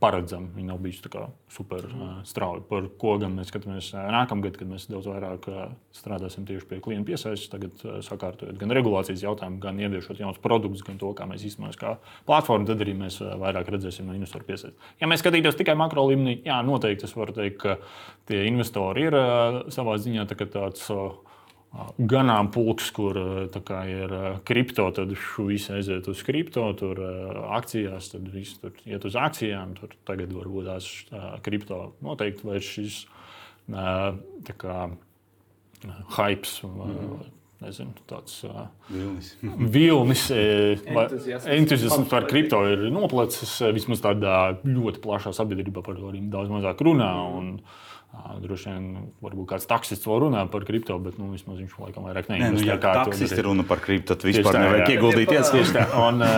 paredzama. 0.00 0.50
Viņa 0.56 0.68
nav 0.68 0.80
bijusi 0.84 1.10
super 1.52 1.86
strauja. 2.28 2.62
Par 2.68 2.88
ko 3.00 3.14
gan 3.20 3.36
mēs 3.38 3.48
skatāmies 3.52 3.90
nākamgad, 3.96 4.58
kad 4.60 4.68
mēs 4.68 4.88
daudz 4.90 5.08
vairāk 5.08 5.48
strādāsim 5.96 6.44
tieši 6.48 6.68
pie 6.68 6.80
klienta 6.84 7.08
piesaistes, 7.08 7.48
tagad 7.52 7.84
sakārtojot 8.04 8.58
gan 8.60 8.74
regulācijas 8.76 9.24
jautājumu, 9.24 9.60
gan 9.62 9.80
ieviešot 9.80 10.20
jaunus 10.20 10.40
produktus, 10.44 10.84
gan 10.86 11.00
to, 11.00 11.14
kā 11.16 11.28
mēs 11.30 11.46
izmantojam 11.48 11.78
kā 11.78 11.94
platformu, 12.28 12.68
tad 12.68 12.84
arī 12.84 12.94
mēs 12.98 13.20
vairāk 13.20 13.70
redzēsim 13.72 14.08
no 14.08 14.16
investoru 14.16 14.46
piesaistes. 14.48 14.92
Ja 15.00 15.08
mēs 15.10 15.24
skatītos 15.24 15.56
tikai 15.58 15.76
makro 15.78 16.04
līmenī, 16.10 16.40
jā, 16.48 16.60
noteikti 16.66 17.08
es 17.08 17.16
varu 17.16 17.36
teikt, 17.36 17.58
ka 17.64 17.78
tie 18.28 18.44
investori 18.50 19.08
ir 19.08 19.18
savā 19.74 19.96
ziņā 20.00 20.28
tā 20.28 20.38
tāds. 20.48 20.84
Uh, 20.92 21.16
ganāmpulks, 21.98 22.90
kur 22.96 23.18
uh, 23.20 23.60
kā, 23.68 23.82
ir 23.90 24.14
uh, 24.14 24.28
kripto, 24.48 24.88
tad 24.96 25.12
viss 25.12 25.70
aiziet 25.74 26.08
uz 26.10 26.22
kripto, 26.26 26.64
tur 26.78 27.00
uh, 27.04 27.40
akcijās, 27.58 28.12
tad 28.14 28.28
viss 28.32 28.60
tur 28.62 28.76
iet 28.88 29.04
uz 29.04 29.18
akcijām. 29.18 29.76
Tur 29.78 29.92
tagad 30.08 30.32
varbūt 30.34 30.70
tās 30.70 30.90
uh, 31.12 31.34
kripto 31.44 31.92
noteikti 32.04 32.48
vairs 32.48 32.70
šis 32.78 33.02
uh, 33.06 34.14
tā 34.48 34.56
kā 34.58 34.78
uh, 34.88 35.98
hypes. 36.18 36.60
Uh, 36.64 37.18
Nezinu, 37.58 37.90
tāds 38.06 38.36
uh, 38.46 38.68
Vilnis. 38.86 39.32
vilnis, 39.74 40.28
eh, 40.30 40.78
Entuziasms. 41.58 42.06
par 42.06 42.28
kripto 42.30 42.60
ir 42.70 42.84
noplacis. 42.94 43.56
eh, 43.66 43.72
Vismaz 43.74 43.98
tādā 44.04 44.36
ļoti 44.62 45.02
plašā 45.02 45.32
sabiedrībā 45.34 45.82
par 45.82 45.98
to 45.98 46.12
arī 46.12 46.22
daudz 46.30 46.52
mazāk 46.52 46.84
runā. 46.86 47.10
Un, 47.34 47.48
ā, 47.58 47.87
Droši 48.38 48.70
vien 48.70 48.84
varbūt 49.22 49.46
kāds 49.50 49.66
taksists 49.68 50.06
vēl 50.08 50.22
runā 50.24 50.40
par 50.50 50.64
kripto, 50.66 50.94
bet 51.02 51.18
nu, 51.20 51.28
vismaz 51.34 51.58
viņš 51.60 51.74
laikam 51.82 52.06
vairāk 52.08 52.30
Nē, 52.30 52.38
nu, 52.54 52.60
ja 52.64 52.78
taksisti 52.80 53.36
darīt. 53.36 53.44
runa 53.44 53.64
par 53.68 53.82
kriptu, 53.84 54.14
tad 54.14 54.24
vispār 54.24 54.56
tā, 54.56 54.62
nevajag 54.64 54.82
jā. 54.84 54.94
ieguldīties. 54.94 55.50
Tieši 55.52 55.74
tā. 55.76 55.84
Un, 56.00 56.22
uh, 56.24 56.30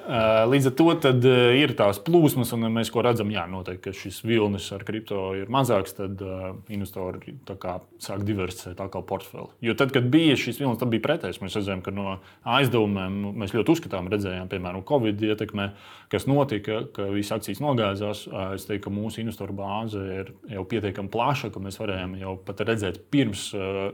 uh, 0.18 0.42
līdz 0.50 0.68
ar 0.70 0.74
to 0.78 0.86
tad, 1.06 1.26
uh, 1.28 1.56
ir 1.56 1.72
tās 1.78 2.00
plūsmas, 2.04 2.52
un 2.56 2.68
mēs 2.74 2.92
ko 2.92 3.02
redzam, 3.06 3.32
jā, 3.34 3.46
noteikti, 3.50 3.82
ka 3.86 3.94
šis 3.96 4.20
vilnis 4.26 4.68
ar 4.76 4.84
kripto 4.86 5.22
ir 5.38 5.50
mazāks, 5.52 5.96
tad 5.96 6.20
investori 6.72 7.36
kā 7.48 7.78
sāk 8.04 8.26
diversificēt 8.28 8.84
atkal 8.84 9.06
portfeli. 9.08 9.48
Jo 9.64 9.76
tad, 9.80 9.94
kad 9.96 10.06
bija 10.12 10.36
šis 10.40 10.60
vilnis, 10.60 10.80
tad 10.82 10.92
bija 10.92 11.06
pretējs. 11.08 11.40
Mēs 11.40 11.56
redzējām, 11.60 11.84
ka 11.84 11.94
no 11.94 12.18
aizdevumiem 12.56 13.32
mēs 13.40 13.56
ļoti 13.56 13.78
uzskatām, 13.78 14.12
redzējām, 14.12 14.50
piemēram, 14.52 14.84
Covid 14.88 15.24
ietekmē, 15.32 15.70
kas 16.14 16.28
notika, 16.30 16.80
ka 16.94 17.10
visas 17.12 17.36
akcijas 17.38 17.62
nogāzās. 17.64 18.24
Es 18.54 18.66
teiktu, 18.68 18.86
ka 18.88 18.94
mūsu 18.94 19.24
investoru 19.24 19.56
bāze 19.58 20.02
ir 20.20 20.34
jau 20.54 20.64
pietiekami 20.70 21.12
plaša, 21.12 21.52
ka 21.54 21.62
mēs 21.62 21.80
varējām 21.82 22.18
jau 22.22 22.38
pat 22.46 22.64
redzēt 22.70 23.04
pirms. 23.12 23.50
Uh, 23.58 23.92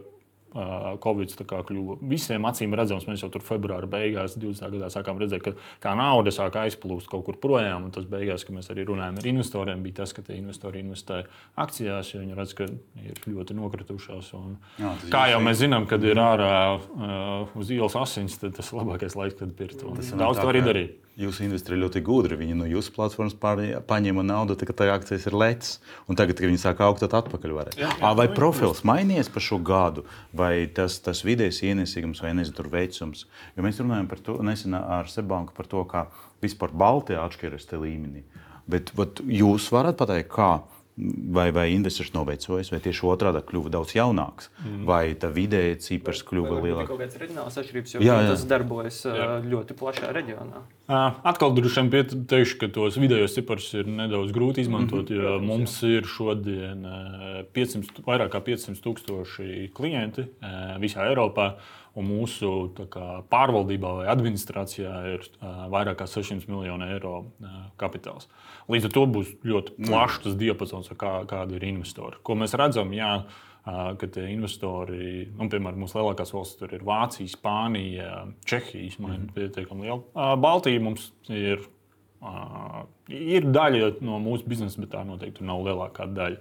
Uh, 0.50 0.96
Covid 0.98 1.30
tā 1.38 1.44
kā 1.46 1.60
kļuva 1.62 1.94
visiem 2.10 2.42
acīm 2.48 2.72
redzams. 2.74 3.04
Mēs 3.06 3.22
jau 3.22 3.28
tur 3.30 3.44
februāra 3.46 3.86
beigās, 3.86 4.32
20. 4.34 4.64
gadā 4.72 4.88
sākām 4.90 5.20
redzēt, 5.22 5.44
ka 5.44 5.52
tā 5.84 5.92
nauda 5.94 6.32
sāk 6.34 6.56
aizplūst 6.58 7.06
kaut 7.10 7.22
kur 7.28 7.36
projām. 7.38 7.84
Un 7.86 7.92
tas 7.94 8.08
beigās, 8.10 8.42
kad 8.42 8.56
mēs 8.56 8.66
arī 8.74 8.82
runājām 8.88 9.20
ar 9.20 9.28
investoriem, 9.30 9.84
bija 9.84 10.00
tas, 10.00 10.14
ka 10.16 10.24
tie 10.26 10.40
investori 10.40 10.82
investē 10.82 11.20
akcijās, 11.54 12.10
jo 12.16 12.24
viņi 12.24 12.38
redz, 12.40 12.56
ka 12.58 12.66
ir 12.66 13.20
ļoti 13.30 13.54
nokritušās. 13.60 14.32
Un, 14.40 14.56
Jā, 14.82 14.96
kā 15.14 15.28
jau 15.30 15.38
mēs 15.46 15.60
zinām, 15.62 15.86
kad 15.90 16.02
ir 16.02 16.18
ārā 16.18 16.50
uh, 16.74 17.54
uz 17.54 17.70
ielas 17.70 17.94
asins, 18.02 18.40
tad 18.42 18.58
tas 18.58 18.72
ir 18.72 18.82
labākais 18.82 19.14
laiks, 19.20 19.38
kad 19.38 19.54
pirkt. 19.54 19.86
Daudz 20.18 20.42
to 20.42 20.50
arī 20.50 20.66
darīt. 20.66 20.98
Jūsu 21.20 21.44
industrija 21.44 21.82
ļoti 21.82 22.00
gudra. 22.04 22.38
Viņi 22.40 22.54
no 22.56 22.66
jūsu 22.68 22.94
platformas 22.94 23.34
paņēma 23.36 24.24
naudu, 24.24 24.56
tā, 24.56 24.64
kad 24.68 24.78
tā 24.78 24.86
akcijas 24.94 25.26
ir 25.28 25.36
lētas. 25.36 25.74
Un 26.08 26.16
tagad, 26.16 26.38
kad 26.38 26.48
viņi 26.48 26.62
sāk 26.62 26.80
augt, 26.86 27.02
tad 27.04 27.16
atpakaļ 27.18 27.56
Ā, 28.00 28.12
Vai 28.16 28.26
profils 28.32 28.80
mainījies 28.88 29.28
par 29.32 29.44
šo 29.44 29.60
gadu, 29.60 30.06
vai 30.32 30.64
tas, 30.72 30.96
tas 31.04 31.20
vidējais 31.26 31.60
ienesīgums, 31.68 32.22
vai 32.24 32.32
nezinu, 32.38 32.56
tur 32.56 32.70
veicums? 32.72 33.26
Jo 33.56 33.66
mēs 33.66 33.82
runājam 33.82 34.08
par 34.08 34.24
to 34.24 34.38
nesen 34.46 34.78
ar 34.80 35.12
Sebanku 35.12 35.52
par 35.56 35.68
to, 35.68 35.84
kā 35.90 36.06
vispār 36.40 36.72
Baltijā 36.72 37.20
atšķiras 37.26 37.68
te 37.68 37.80
līmenī. 37.80 38.24
Bet 38.70 38.94
vat, 38.96 39.20
jūs 39.20 39.68
varat 39.74 40.00
pateikt, 40.00 40.32
kā 40.32 40.52
vai, 41.32 41.50
vai 41.52 41.70
investors 41.72 42.12
novecojis, 42.14 42.70
vai 42.72 42.80
tieši 42.84 43.06
otrādi 43.08 43.42
kļuva 43.46 43.72
daudz 43.72 43.94
jaunāks, 43.96 44.50
mm. 44.60 44.82
vai 44.88 45.02
tā 45.20 45.30
vidēja 45.32 45.78
cipars 45.84 46.22
kļuva 46.26 46.60
lielāks. 46.60 46.90
Kaut 46.90 47.02
kādas 47.02 47.20
reģionālas 47.22 47.58
atšķirības, 47.62 47.94
jo 47.96 48.04
jā, 48.04 48.18
jā. 48.20 48.28
tas 48.32 48.44
darbojas 48.50 49.00
jā. 49.06 49.30
ļoti 49.46 49.76
plašā 49.80 50.12
reģionā. 50.16 50.62
Atkal 51.30 51.54
droši 51.56 51.86
vien 51.92 52.24
teikšu, 52.30 52.60
ka 52.60 52.70
tos 52.74 52.98
vidējos 53.00 53.36
ciparus 53.38 53.68
ir 53.78 53.90
nedaudz 53.90 54.34
grūti 54.34 54.64
izmantot, 54.64 55.10
mm 55.10 55.16
-hmm. 55.16 55.28
jo 55.28 55.40
mums 55.46 55.76
ir 55.86 56.08
šodien 56.08 56.86
500, 57.54 58.02
vairāk 58.06 58.34
kā 58.34 58.42
500 58.50 58.82
tūkstoši 58.84 59.70
klienti 59.74 60.26
visā 60.82 61.06
Eiropā. 61.10 61.54
Un 62.00 62.08
mūsu 62.08 62.50
kā, 62.92 63.20
pārvaldībā 63.30 63.92
vai 64.00 64.06
administrācijā 64.12 64.94
ir 65.12 65.24
uh, 65.26 65.66
vairāk 65.72 66.00
nekā 66.00 66.06
600 66.08 66.48
miljonu 66.48 66.88
eiro 66.88 67.14
uh, 67.20 67.60
kapitāls. 67.80 68.28
Līdz 68.70 68.88
ar 68.88 68.94
to 68.94 69.04
būs 69.16 69.32
ļoti 69.44 69.76
mm. 69.76 69.88
plašs 69.90 70.22
tas 70.24 70.36
diapazons, 70.40 70.90
kā, 71.00 71.20
kādi 71.30 71.58
ir 71.58 71.66
investori. 71.68 72.20
Ko 72.24 72.36
mēs 72.38 72.56
redzam, 72.58 72.94
jā, 72.96 73.10
uh, 73.26 73.90
ka 74.00 74.08
tie 74.14 74.30
investori, 74.32 75.26
nu, 75.34 75.50
piemēram, 75.52 75.82
mūsu 75.84 76.00
lielākās 76.00 76.32
valstis 76.36 76.70
ir 76.70 76.86
Vācija, 76.86 77.34
Spānija, 77.34 78.24
Čehija, 78.48 78.96
man 79.02 79.14
ir 79.18 79.20
mm. 79.26 79.34
pietiekami 79.36 79.88
liela. 79.88 80.00
Uh, 80.14 80.32
Baltija 80.40 80.82
mums 80.82 81.10
ir. 81.28 81.68
Uh, 82.20 82.82
ir 83.08 83.46
daļa 83.48 83.94
no 84.04 84.18
mūsu 84.20 84.44
biznesa, 84.44 84.76
bet 84.82 84.90
tā 84.92 85.00
noteikti 85.08 85.44
nav 85.48 85.62
lielākā 85.64 86.04
daļa. 86.12 86.36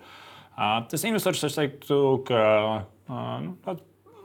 Uh, 0.59 0.81
tas 0.91 1.05
investors, 1.07 1.45
es 1.47 1.55
teiktu, 1.55 1.99
ka 2.27 2.41
uh, 3.07 3.37
nu, 3.45 3.53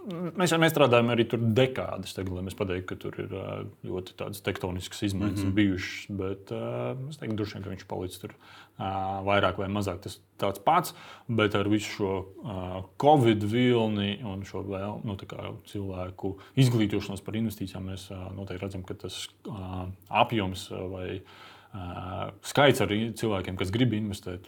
Mēs, 0.05 0.53
mēs 0.61 0.73
strādājam 0.75 1.09
arī 1.15 1.25
tur 1.29 1.41
dekādas, 1.57 2.13
tagad, 2.13 2.35
lai 2.37 2.43
mēs 2.45 2.57
pateiktu, 2.59 2.87
ka 2.91 2.97
tur 3.01 3.15
ir 3.23 3.31
ļoti 3.89 4.17
tādas 4.19 4.43
tektoniskas 4.45 5.01
izmaiņas 5.09 5.41
mm 5.41 5.47
-hmm. 5.47 5.55
bijušas. 5.57 6.11
Bet 6.19 6.53
es 7.09 7.21
teiktu, 7.21 7.37
droši 7.39 7.57
vien, 7.57 7.65
ka 7.65 7.73
viņš 7.73 7.87
paliks 7.89 8.21
tur 8.21 8.35
vairāk 9.29 9.59
vai 9.59 9.69
mazāk 9.73 10.03
tas 10.05 10.19
tāds 10.39 10.61
pats. 10.65 10.95
Bet 11.29 11.55
ar 11.55 11.69
visu 11.69 11.91
šo 11.97 12.13
covid 13.01 13.45
vilni 13.45 14.19
un 14.25 14.45
šo 14.45 14.63
vēl, 14.67 15.01
nu, 15.05 15.17
cilvēku 15.73 16.37
izglītošanos 16.57 17.25
par 17.25 17.35
investīcijām 17.41 17.89
mēs 17.89 18.11
noteikti 18.37 18.65
redzam, 18.65 18.85
ka 18.85 18.95
tas 18.95 19.29
apjoms 20.09 20.71
vai 20.71 21.23
skaits 22.43 22.81
ar 22.81 22.93
cilvēkiem, 22.93 23.57
kas 23.57 23.73
grib 23.75 23.93
investēt, 23.93 24.47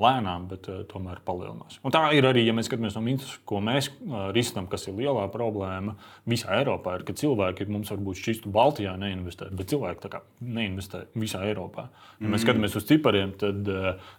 lēnām, 0.00 0.46
bet 0.50 0.68
tomēr 0.90 1.20
palielinās. 1.26 1.78
Un 1.86 1.94
tā 1.94 2.02
ir 2.16 2.26
arī, 2.28 2.44
ja 2.46 2.54
mēs 2.56 2.68
skatāmies 2.68 2.96
no 2.98 3.02
minus, 3.04 3.30
ko 3.48 3.60
mēs 3.64 3.88
risinām, 4.36 4.68
kas 4.70 4.86
ir 4.90 4.96
lielā 4.98 5.26
problēma 5.32 5.96
visā 6.28 6.58
Eiropā, 6.58 6.98
ir, 6.98 7.06
ka 7.08 7.16
cilvēki 7.16 7.68
mums 7.70 7.92
varbūt 7.94 8.20
šķistu 8.20 8.52
Baltijā 8.54 8.94
neinvestē, 9.00 9.48
bet 9.56 9.72
cilvēki 9.72 10.12
neinvestē 10.44 11.06
visā 11.16 11.42
Eiropā. 11.48 11.88
Ja 12.20 12.28
mēs 12.28 12.40
mm. 12.40 12.44
skatāmies 12.44 12.78
uz 12.78 12.86
cipariem, 12.88 13.34
tad 13.40 13.72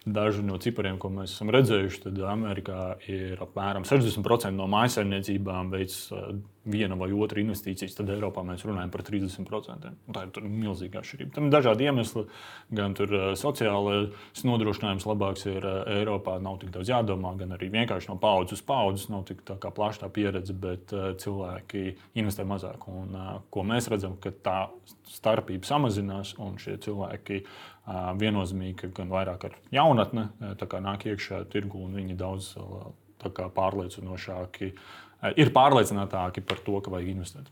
daži 0.05 0.45
no 0.45 0.59
cipariem, 0.61 0.99
ko 1.01 1.11
mēs 1.13 1.37
esam 1.37 1.53
redzējuši, 1.53 2.03
tad 2.07 2.21
Amerikā 2.33 2.81
ir 3.11 3.41
apmēram 3.43 3.87
60% 3.87 4.55
no 4.57 4.69
mājsaimniecībām 4.73 5.73
veids 5.73 6.07
viena 6.67 6.97
vai 6.99 7.09
otra 7.15 7.41
investīcijas, 7.41 7.95
tad 7.97 8.09
Eiropā 8.11 8.43
mēs 8.45 8.65
runājam 8.67 8.91
par 8.93 9.03
30%. 9.07 9.91
Un 10.07 10.15
tā 10.15 10.25
ir 10.27 10.47
milzīga 10.47 11.01
atšķirība. 11.01 11.33
Tam 11.35 11.47
ir 11.47 11.53
dažādi 11.55 11.87
iemesli, 11.87 12.23
gan 12.77 12.95
tur 12.97 13.13
sociālais 13.39 14.43
nodrošinājums 14.47 15.07
labāks 15.07 15.47
ir 15.49 15.67
Eiropā, 15.97 16.37
nav 16.43 16.59
tik 16.61 16.73
daudz 16.75 16.91
jādomā, 16.91 17.33
gan 17.39 17.55
arī 17.57 17.71
vienkārši 17.73 18.11
no 18.11 18.17
paudzes 18.21 18.59
uz 18.59 18.65
paudzes 18.67 19.07
nav 19.13 19.25
tik 19.29 19.43
plaša 19.47 20.05
tā 20.05 20.11
pieredze, 20.13 20.55
bet 20.57 20.93
cilvēki 21.23 21.87
investē 22.19 22.45
mazāk. 22.47 22.87
Un, 22.91 23.15
ko 23.53 23.65
mēs 23.67 23.89
redzam, 23.91 24.19
ka 24.21 24.33
tā 24.43 24.59
starpība 25.07 25.67
samazinās 25.67 26.35
un 26.43 26.59
šie 26.61 26.77
cilvēki 26.83 27.41
viennozīmīgi 28.19 28.91
gan 28.95 29.11
vairāk 29.11 29.47
ar 29.47 29.59
jaunatni 29.71 30.27
nāk 30.87 31.07
iekšā 31.07 31.45
tirgu 31.51 31.85
un 31.85 31.95
viņi 31.95 32.17
daudz 32.19 32.53
pārliecinošāki 33.17 34.71
Eh, 34.71 35.06
ir 35.37 35.53
pārliecinātāki 35.55 36.43
par 36.45 36.61
to, 36.65 36.79
ka 36.83 36.93
vajag 36.93 37.13
investēt. 37.15 37.51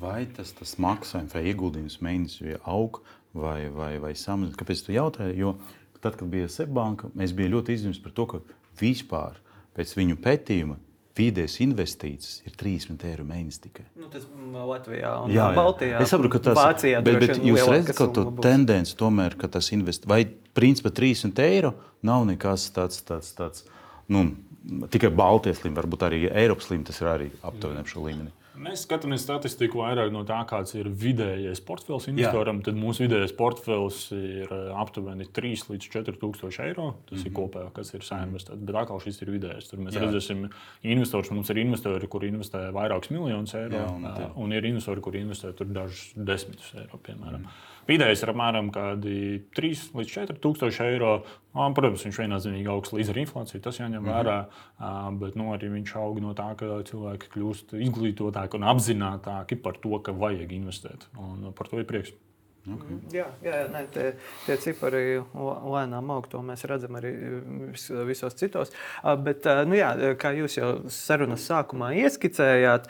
Vai 0.00 0.24
tas, 0.36 0.52
tas 0.56 0.76
maksājums 0.82 1.34
vai 1.34 1.46
ieguldījums 1.50 2.00
mēnesī 2.04 2.58
aug 2.68 3.00
vai, 3.32 3.70
vai, 3.72 3.94
vai 4.02 4.12
samazinās? 4.18 4.58
Kāpēc 4.60 4.84
tu 4.84 4.94
jautāji? 4.94 5.38
Jo 5.40 5.56
tad, 6.04 6.18
kad 6.18 6.28
bija 6.28 6.50
Seibanka, 6.52 7.08
mēs 7.16 7.32
bijām 7.36 7.54
ļoti 7.56 7.78
izņemti 7.78 8.02
par 8.04 8.12
to, 8.16 8.26
ka 8.28 8.42
vispār 8.80 9.38
pēc 9.74 9.94
viņu 9.96 10.18
pētījuma 10.22 10.76
vidējas 11.14 11.60
investīcijas 11.62 12.42
ir 12.48 12.56
30 12.58 13.04
eiro 13.08 13.24
mēnesī 13.26 13.68
tikai. 13.68 13.84
Nu, 13.98 14.08
tas 14.12 14.26
Latvijā 14.26 15.12
un 15.22 15.32
jā, 15.32 15.44
jā. 15.46 15.50
Baltijā. 15.56 16.00
Es 16.02 16.10
saprotu, 16.10 16.32
ka 16.34 16.40
tas 16.48 16.58
Vācijā, 16.58 17.02
bet, 17.06 17.20
bet 17.22 17.38
jūs 17.38 17.68
redzat, 17.70 17.94
ka 17.98 18.08
tā 18.16 18.24
tendence 18.42 18.96
tomēr, 18.98 19.36
ka 19.38 19.50
tas 19.56 19.70
investē, 19.76 20.10
vai 20.10 20.24
principā 20.58 20.90
30 20.94 21.38
eiro 21.46 21.74
nav 22.04 22.26
nekas 22.28 22.66
tāds, 22.74 22.98
tāds, 23.06 23.30
tāds 23.38 23.62
nu, 24.10 24.26
tikai 24.90 25.10
Baltijas 25.14 25.62
līmenī, 25.64 25.80
varbūt 25.82 26.06
arī 26.06 26.20
Eiropas 26.30 26.70
līmenī 26.70 26.88
tas 26.90 27.00
ir 27.02 27.10
arī 27.10 27.28
aptuveni 27.42 27.82
ap 27.82 27.90
šo 27.90 28.04
līmeni. 28.06 28.32
Mēs 28.54 28.84
skatāmies 28.86 29.24
statistiku 29.24 29.80
vairāk 29.80 30.12
no 30.14 30.20
tā, 30.26 30.36
kāds 30.46 30.76
ir 30.76 30.86
vidējais 30.86 31.58
portfels 31.66 32.06
investoram. 32.10 32.60
Jā. 32.60 32.68
Tad 32.68 32.78
mūsu 32.78 33.02
vidējais 33.02 33.34
portfels 33.34 33.98
ir 34.14 34.46
eh, 34.46 34.68
aptuveni 34.78 35.26
3 35.26 35.64
līdz 35.72 35.88
4 35.90 36.14
tūkstoši 36.22 36.62
eiro. 36.68 36.92
Tas 37.08 37.18
mm 37.18 37.18
-hmm. 37.18 37.26
ir 37.26 37.32
mhm. 37.32 37.38
kopējā, 37.40 37.72
kas 37.74 37.94
ir 37.94 38.06
sainvestēts. 38.06 38.62
Bet 38.62 38.80
atkal 38.84 39.02
šis 39.02 39.22
ir 39.22 39.34
vidējais. 39.34 39.70
Tur 39.70 39.82
mēs 39.82 39.98
Jā. 39.98 40.06
redzēsim 40.06 40.48
investors. 40.82 41.30
Mums 41.30 41.50
ir 41.50 41.62
investori, 41.64 42.08
kuri 42.08 42.30
investē 42.30 42.70
vairākus 42.70 43.10
miljonus 43.10 43.54
eiro. 43.54 43.76
Jā, 43.76 43.94
un, 43.96 44.06
eh, 44.06 44.30
un 44.36 44.52
ir 44.52 44.62
investori, 44.64 45.00
kuri 45.00 45.24
investē 45.26 45.52
dažus 45.64 46.12
desmitus 46.14 46.74
eiro, 46.74 46.98
piemēram. 47.02 47.42
Mm. 47.42 47.62
Vidējais 47.88 48.22
ir 48.24 48.30
apmēram 48.32 48.70
3 48.72 49.90
līdz 49.92 50.08
4 50.08 50.38
tūkstoši 50.40 50.84
eiro. 50.86 51.24
Un, 51.54 51.70
protams, 51.76 52.02
viņš 52.02 52.16
viennozīmīgi 52.18 52.70
augsts 52.72 52.94
līdz 52.96 53.10
ar 53.12 53.18
inflāciju, 53.20 53.60
tas 53.62 53.76
jāņem 53.78 54.00
mm 54.00 54.08
-hmm. 54.08 54.14
vērā. 54.16 55.18
Bet 55.20 55.36
nu, 55.36 55.52
arī 55.54 55.68
viņš 55.70 55.96
aug 56.00 56.18
no 56.20 56.32
tā, 56.34 56.56
ka 56.58 56.82
cilvēki 56.82 57.30
kļūst 57.30 57.76
izglītotāki 57.78 58.43
un 58.52 58.68
apzinātāki 58.68 59.56
par 59.64 59.80
to, 59.80 59.96
ka 60.04 60.12
vajag 60.12 60.52
investēt. 60.52 61.08
Un 61.16 61.48
par 61.56 61.70
to 61.72 61.80
ir 61.80 61.88
prieks. 61.88 62.12
Okay. 62.64 62.96
Jā, 63.12 63.26
jā 63.44 63.58
nē, 63.68 63.82
tie, 63.92 64.04
tie 64.46 64.54
cipari 64.62 65.18
lēnām 65.36 66.12
aug. 66.14 66.28
To 66.32 66.40
mēs 66.44 66.64
redzam 66.68 66.96
arī 66.96 67.12
vis, 67.74 67.90
visos 68.08 68.36
citos. 68.40 68.72
Bet, 69.26 69.44
nu 69.68 69.76
jā, 69.76 69.90
kā 70.20 70.32
jūs 70.36 70.56
jau 70.56 70.70
sarunas 70.92 71.44
sākumā 71.44 71.92
ieskicējāt, 72.00 72.88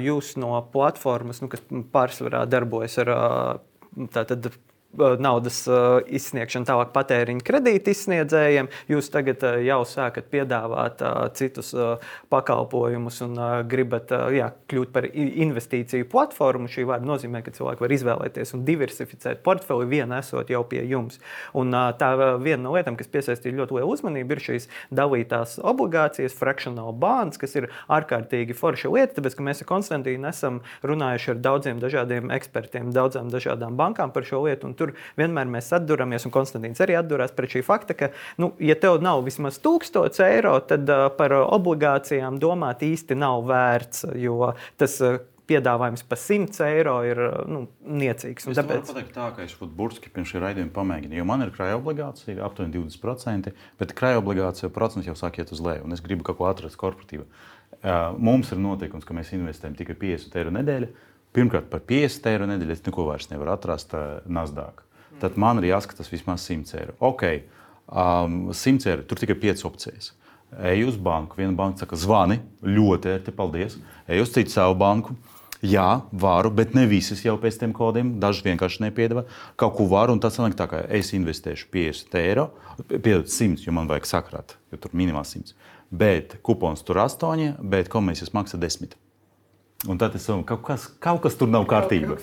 jūs 0.00 0.32
no 0.40 0.54
platformas, 0.72 1.42
nu, 1.44 1.50
kas 1.52 1.64
pārsvarā 1.92 2.46
darbojas 2.48 2.96
ar 3.04 3.12
tātad 4.16 4.48
naudas 4.98 5.62
izsniegšanu 6.12 6.68
tālāk 6.68 6.90
patēriņa 6.92 7.44
kredīta 7.46 7.92
izsniedzējiem. 7.94 8.68
Jūs 8.92 9.08
tagad 9.12 9.44
jau 9.64 9.80
sākat 9.88 10.28
piedāvāt 10.32 11.00
citus 11.38 11.72
pakalpojumus 12.32 13.22
un 13.24 13.38
gribat 13.70 14.12
jā, 14.34 14.50
kļūt 14.68 14.92
par 14.92 15.08
investīciju 15.12 16.08
platformu. 16.12 16.68
Šī 16.72 16.84
vārda 16.88 17.08
nozīmē, 17.08 17.40
ka 17.44 17.54
cilvēki 17.54 17.86
var 17.86 17.94
izvēlēties 17.96 18.54
un 18.56 18.66
diversificēt 18.68 19.42
portfeli 19.46 19.88
vienu 19.90 20.18
esot 20.18 20.52
jau 20.52 20.62
pie 20.68 20.82
jums. 20.90 21.20
Un 21.56 21.72
tā 22.00 22.12
viena 22.42 22.62
no 22.66 22.74
lietām, 22.76 22.98
kas 23.00 23.10
piesaistīja 23.12 23.62
ļoti 23.62 23.78
lielu 23.78 23.96
uzmanību, 23.96 24.36
ir 24.36 24.44
šīs 24.44 24.68
dalītās 24.92 25.56
obligācijas, 25.62 26.36
fractional 26.36 26.92
bonds, 26.92 27.40
kas 27.40 27.56
ir 27.58 27.70
ārkārtīgi 27.92 28.56
forša 28.58 28.92
lieta, 28.92 29.16
tāpēc 29.18 29.38
ka 29.38 29.46
mēs 29.46 29.64
ar 29.64 29.70
Konstantīnu 29.72 30.28
esam 30.28 30.60
runājuši 30.86 31.32
ar 31.32 31.42
daudziem 31.48 31.80
dažādiem 31.82 32.32
ekspertiem, 32.34 32.92
daudzām 32.92 33.32
dažādām 33.32 33.78
bankām 33.80 34.12
par 34.12 34.26
šo 34.28 34.44
lietu 34.46 34.68
tur 34.82 34.94
vienmēr 35.20 35.50
mēs 35.56 35.72
atduramies, 35.78 36.26
un 36.28 36.34
Konstantīns 36.34 36.82
arī 36.84 36.98
atdurās 37.00 37.34
pret 37.36 37.56
šī 37.56 37.64
fakta, 37.66 37.96
ka, 37.98 38.12
nu, 38.42 38.52
ja 38.62 38.76
tev 38.78 39.00
nav 39.04 39.24
vismaz 39.26 39.62
1000 39.62 40.22
eiro, 40.28 40.58
tad 40.68 40.90
uh, 40.90 41.08
par 41.16 41.38
obligācijām 41.42 42.42
domāt 42.42 42.84
īsti 42.86 43.18
nav 43.22 43.46
vērts, 43.50 44.10
jo 44.20 44.52
tas 44.80 44.98
uh, 45.04 45.20
piedāvājums 45.52 46.04
par 46.08 46.20
100 46.20 46.66
eiro 46.68 46.96
ir 47.06 47.20
nu, 47.50 47.64
niecīgs. 47.82 48.46
Es 48.48 48.58
tāpēc... 48.58 48.84
varu 48.84 48.88
pateikt, 48.88 49.14
tā, 49.16 49.28
ka 49.36 49.46
es 49.46 49.54
burtiski 49.62 50.12
pirms 50.14 50.32
šī 50.32 50.42
raidījuma 50.42 50.74
pamēģināju. 50.76 51.20
Jo 51.20 51.28
man 51.28 51.44
ir 51.44 51.52
krājuma 51.54 51.80
obligācija, 51.80 52.38
aptuveni 52.46 52.76
20%, 52.78 53.54
bet 53.80 53.96
krājuma 53.98 54.22
obligācija 54.22 54.72
procents 54.74 55.10
jau 55.10 55.16
sāk 55.18 55.40
iet 55.42 55.52
uz 55.54 55.62
leju, 55.64 55.86
un 55.86 55.96
es 55.96 56.04
gribu 56.04 56.26
kaut 56.26 56.40
ko 56.40 56.48
atrast 56.50 56.78
korporatīvu. 56.80 57.26
Mums 58.22 58.52
ir 58.54 58.60
noteikums, 58.62 59.06
ka 59.08 59.16
mēs 59.16 59.32
investējam 59.34 59.74
tikai 59.78 59.98
50 59.98 60.38
eiro 60.38 60.54
nedēļā. 60.54 60.92
Pirmkārt, 61.32 61.70
par 61.72 61.80
50 61.88 62.28
eiro 62.28 62.46
nedēļā 62.48 62.76
es 62.76 62.82
neko 62.84 63.06
vairs 63.08 63.30
nevaru 63.30 63.54
atrast 63.54 63.94
uh, 63.96 64.20
Nasdaq. 64.28 64.82
Tad 65.22 65.38
man 65.40 65.60
ir 65.62 65.70
jāskatās 65.70 66.10
vismaz 66.12 66.44
100 66.44 66.76
eiro. 66.80 66.96
Ok, 67.00 67.24
um, 67.88 68.50
100 68.52 68.90
eiro, 68.92 69.06
tur 69.08 69.20
tikai 69.20 69.38
5 69.40 69.64
opcijas. 69.68 70.12
Eju 70.68 70.90
uz 70.90 70.98
banku, 71.00 71.38
viena 71.40 71.56
banka 71.56 71.80
saka, 71.80 71.96
zvani, 71.96 72.42
ļoti 72.60 73.14
ērti, 73.14 73.32
paldies. 73.36 73.78
Eju 74.04 74.26
uz 74.26 74.34
citu 74.34 74.52
savu 74.52 74.76
banku. 74.82 75.16
Jā, 75.62 76.02
varu, 76.12 76.50
bet 76.50 76.74
ne 76.74 76.88
visas 76.90 77.22
jau 77.22 77.36
pēc 77.40 77.60
tiem 77.60 77.72
kodiem. 77.76 78.16
Daži 78.20 78.42
vienkārši 78.48 78.82
nepiedāvā. 78.82 79.22
Kaut 79.56 79.76
ko 79.78 79.86
varu, 79.88 80.16
un 80.16 80.20
tas 80.20 80.34
sanāk 80.36 80.56
tā, 80.58 80.66
ka 80.68 80.82
es 80.90 81.14
investēšu 81.14 81.70
50 81.72 82.18
eiro, 82.18 82.48
piedod 82.90 83.30
100, 83.30 83.62
jo 83.62 83.72
man 83.72 83.88
vajag 83.88 84.10
sakrāt, 84.10 84.56
jo 84.74 84.80
tur 84.82 84.92
minimāls 84.98 85.32
100. 85.38 85.54
Bet 85.88 86.34
kupons 86.44 86.82
tur 86.84 86.98
8, 87.04 87.62
bet 87.62 87.92
komisijas 87.92 88.34
maksā 88.34 88.58
10. 88.60 88.98
Un 89.90 89.98
tad 89.98 90.14
es 90.14 90.28
domāju, 90.28 90.44
ka 90.46 90.54
kaut 90.54 90.62
kas, 90.68 90.84
kaut 91.02 91.20
kas 91.24 91.34
tur 91.34 91.48
nav 91.50 91.64
kārtībā. 91.66 92.14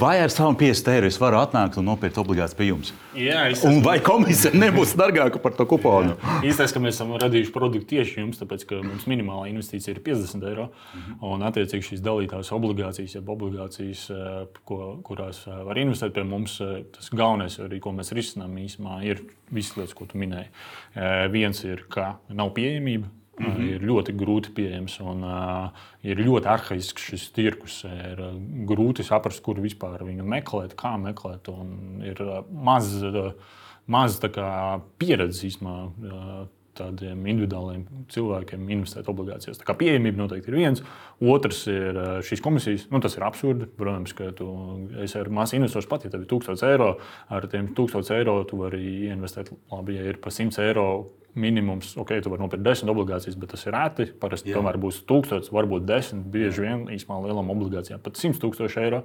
Vai 0.00 0.14
ar 0.22 0.32
savu 0.32 0.54
50 0.56 0.88
eiro 0.94 1.10
es 1.10 1.18
varu 1.20 1.36
atnākt 1.42 1.76
un 1.76 1.84
nopirkt 1.84 2.16
obligāts 2.22 2.56
pie 2.56 2.70
jums? 2.70 2.94
Jā, 3.12 3.42
es 3.52 3.64
Un 3.68 3.82
vai 3.84 3.98
komisija 4.00 4.54
nebūs 4.56 4.94
dārgāka 4.96 5.42
par 5.42 5.52
to 5.58 5.66
kuponu? 5.68 6.16
Īstais, 6.40 6.72
ka 6.72 6.80
mēs 6.80 6.96
esam 6.96 7.12
radījuši 7.20 7.52
produktu 7.52 7.90
tieši 7.92 8.22
jums, 8.22 8.40
tāpēc, 8.40 8.64
ka 8.70 8.80
mums 8.80 9.04
minimālā 9.12 9.50
investīcija 9.52 9.98
ir 9.98 10.02
50 10.08 10.48
eiro. 10.54 10.70
Un, 11.20 11.44
attiecīgi, 11.50 11.90
šīs 11.90 12.04
dalītās 12.08 12.54
obligācijas, 12.56 13.18
jeb 13.18 13.28
obligācijas, 13.36 14.08
eh, 14.16 14.60
ko, 14.68 14.80
kurās 15.04 15.44
eh, 15.44 15.62
var 15.68 15.84
investēt 15.84 16.16
pie 16.16 16.24
mums, 16.24 16.62
eh, 16.64 16.78
tas 16.96 17.12
galvenais, 17.12 17.60
arī, 17.60 17.82
ko 17.84 17.92
mēs 17.92 18.16
risinām 18.16 18.56
īsumā, 18.64 19.02
ir 19.04 19.20
visas 19.52 19.76
lietas, 19.76 19.98
ko 19.98 20.08
tu 20.08 20.16
minēji. 20.16 20.48
Viens 21.32 21.60
ir, 21.68 21.84
ka 21.92 22.14
nav 22.32 22.54
pieejamība. 22.56 23.10
Mm 23.40 23.46
-hmm. 23.46 23.68
Ir 23.68 23.80
ļoti 23.80 24.12
grūti 24.12 24.50
pieejams 24.52 25.00
un 25.00 25.24
uh, 25.24 25.70
ir 26.02 26.16
ļoti 26.20 26.46
arhaisks 26.46 27.02
šis 27.02 27.30
tirgus. 27.32 27.84
Ir 27.84 28.20
uh, 28.20 28.34
grūti 28.68 29.02
saprast, 29.02 29.42
kur 29.42 29.56
vispār 29.56 30.04
viņu 30.04 30.24
meklēt, 30.24 30.74
kā 30.76 30.96
meklēt. 31.00 31.48
un 31.48 32.02
Ir 32.04 32.20
uh, 32.20 32.44
maz, 32.52 33.02
uh, 33.02 33.32
maz 33.86 34.20
pieredzes 34.98 35.44
īstenībā. 35.44 35.88
Uh, 36.02 36.46
Tādiem 36.78 37.26
individuāliem 37.28 37.82
cilvēkiem 38.12 38.68
investēt 38.72 39.08
obligācijās. 39.12 39.58
Tā 39.60 39.66
kā 39.68 39.74
pieejamība 39.76 40.22
noteikti 40.22 40.48
ir 40.48 40.56
viens. 40.56 40.84
Otrs 41.20 41.66
ir 41.68 41.98
uh, 42.00 42.12
šīs 42.24 42.40
komisijas. 42.44 42.86
Nu, 42.92 43.00
tas 43.04 43.18
ir 43.18 43.26
absurdi. 43.26 43.68
Protams, 43.76 44.14
ka 44.16 44.30
tu 44.36 44.48
esi 45.04 45.18
ar 45.20 45.28
masu 45.28 45.58
investors 45.58 45.88
pat, 45.90 46.06
ja 46.06 46.12
tev 46.14 46.24
ir 46.24 46.30
1000 46.32 46.64
eiro. 46.70 46.94
Ar 47.28 47.48
tiem 47.52 47.74
1000 47.76 48.14
eiro 48.16 48.38
tu 48.48 48.62
vari 48.62 49.10
investēt. 49.12 49.52
Labi, 49.72 49.98
ja 50.00 50.06
ir 50.08 50.22
pa 50.22 50.32
100 50.32 50.64
eiro 50.64 50.86
minimums, 51.34 51.94
ok, 51.96 52.12
tu 52.20 52.30
vari 52.32 52.44
nopirkt 52.44 52.64
10 52.64 52.90
obligācijas, 52.92 53.36
bet 53.40 53.54
tas 53.54 53.64
ir 53.64 53.72
rēti. 53.72 54.08
Parasti 54.20 54.52
Jā. 54.52 54.58
tomēr 54.58 54.76
būs 54.80 55.00
1000, 55.08 55.48
varbūt 55.54 55.86
10, 55.88 56.26
bieži 56.32 56.66
vien 56.66 56.84
īstenībā 56.92 57.22
lielām 57.24 57.52
obligācijām 57.54 58.02
pat 58.04 58.20
100 58.20 58.40
tūkstoši 58.42 58.82
eiro. 58.84 59.02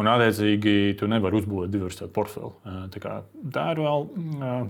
Un, 0.00 0.08
attiecīgi, 0.08 0.94
tu 1.00 1.08
nevari 1.10 1.40
uzbūvēt 1.40 1.72
diversitātu 1.72 2.12
portfeli. 2.16 2.52
Eh, 2.64 2.78
Tā, 2.92 3.00
kā, 3.00 3.14
tā 3.52 3.66
ir 3.72 3.82
vēl 3.84 4.06
eh, 4.12 4.62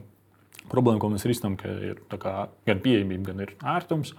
problēma, 0.71 1.01
ko 1.03 1.11
mēs 1.13 1.27
risinām, 1.29 1.57
ir 1.85 2.03
kā, 2.23 2.35
gan 2.69 2.83
pieejamība, 2.85 3.31
gan 3.31 3.45
ir 3.45 3.55
ērtums. 3.75 4.13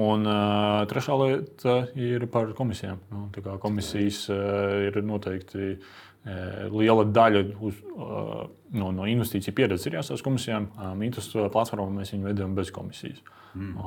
Un 0.00 0.28
uh, 0.28 0.82
trešā 0.90 1.16
lieta 1.20 1.80
ir 1.98 2.28
par 2.32 2.54
komisijām. 2.58 3.02
Nu, 3.10 3.26
komisijas 3.62 4.24
uh, 4.32 4.86
ir 4.88 5.02
noteikti 5.06 5.74
liela 6.20 7.06
daļa 7.08 7.40
uz, 7.64 7.78
no, 8.76 8.90
no 8.92 9.06
investīciju 9.08 9.54
pieredzes 9.56 9.88
ir 9.88 9.94
jāsās 9.96 10.20
komisijām. 10.20 10.66
Mītus 11.00 11.30
platformā 11.32 11.86
mēs 11.94 12.12
viņu 12.12 12.28
veidojam 12.28 12.56
bez 12.58 12.68
komisijas. 12.76 13.22
Mm. 13.56 13.78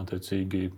Attiecīgi, 0.00 0.70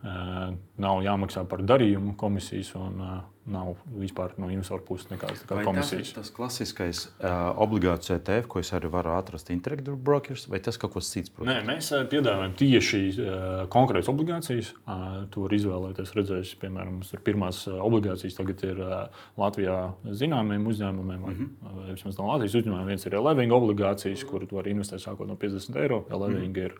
nav 0.82 1.04
jāmaksā 1.06 1.46
par 1.48 1.62
darījumu 1.62 2.16
komisijas 2.18 2.74
un 2.80 2.98
nav 3.46 3.74
vispār 3.92 4.32
no 4.40 4.48
investoru 4.48 4.84
puses 4.88 5.10
nekādas 5.10 5.42
Vai 5.48 5.58
tas 5.60 5.66
komisijas. 5.66 6.12
tas 6.16 6.30
klasiskais 6.32 7.02
uh, 7.08 7.52
obligāciju 7.60 8.16
ETF, 8.16 8.48
ko 8.48 8.62
es 8.62 8.72
arī 8.76 8.88
varu 8.92 9.12
atrast 9.18 9.50
Interactive 9.52 9.96
Brokers, 9.96 10.46
vai 10.48 10.60
tas 10.64 10.78
kaut 10.80 10.94
kas 10.94 11.10
cits? 11.12 11.32
Nē, 11.44 11.58
mēs 11.68 11.90
eh, 11.92 12.06
piedāvājam 12.08 12.56
tieši 12.56 13.02
uh, 13.12 13.28
konkrētas 13.72 14.08
obligācijas. 14.12 14.72
Uh, 14.86 15.24
to 15.34 15.44
var 15.44 15.56
izvēlēties. 15.58 16.14
Redzēs, 16.16 16.54
piemēram, 16.62 16.98
mums 17.00 17.12
ir 17.12 17.24
pirmās 17.26 17.64
uh, 17.68 17.78
obligācijas, 17.84 18.38
tagad 18.38 18.64
ir 18.64 18.80
uh, 18.80 19.24
Latvijā 19.40 19.78
zināmiem 20.08 20.64
uzņēmumiem, 20.70 21.24
vai 21.28 21.34
mm 21.34 21.40
-hmm. 21.40 21.88
vismaz 21.92 22.18
no 22.18 22.32
Latvijas 22.32 22.60
uzņēmumiem. 22.62 22.92
Viens 22.94 23.06
ir 23.06 23.18
Eleving 23.20 23.52
obligācijas, 23.52 24.24
kur 24.24 24.46
tu 24.46 24.56
vari 24.56 24.72
investēt 24.72 25.04
sākot 25.04 25.28
no 25.28 25.36
50 25.36 25.76
eiro. 25.82 26.04
Eleving 26.10 26.56
mm 26.56 26.62
-hmm. 26.62 26.64
ir 26.64 26.74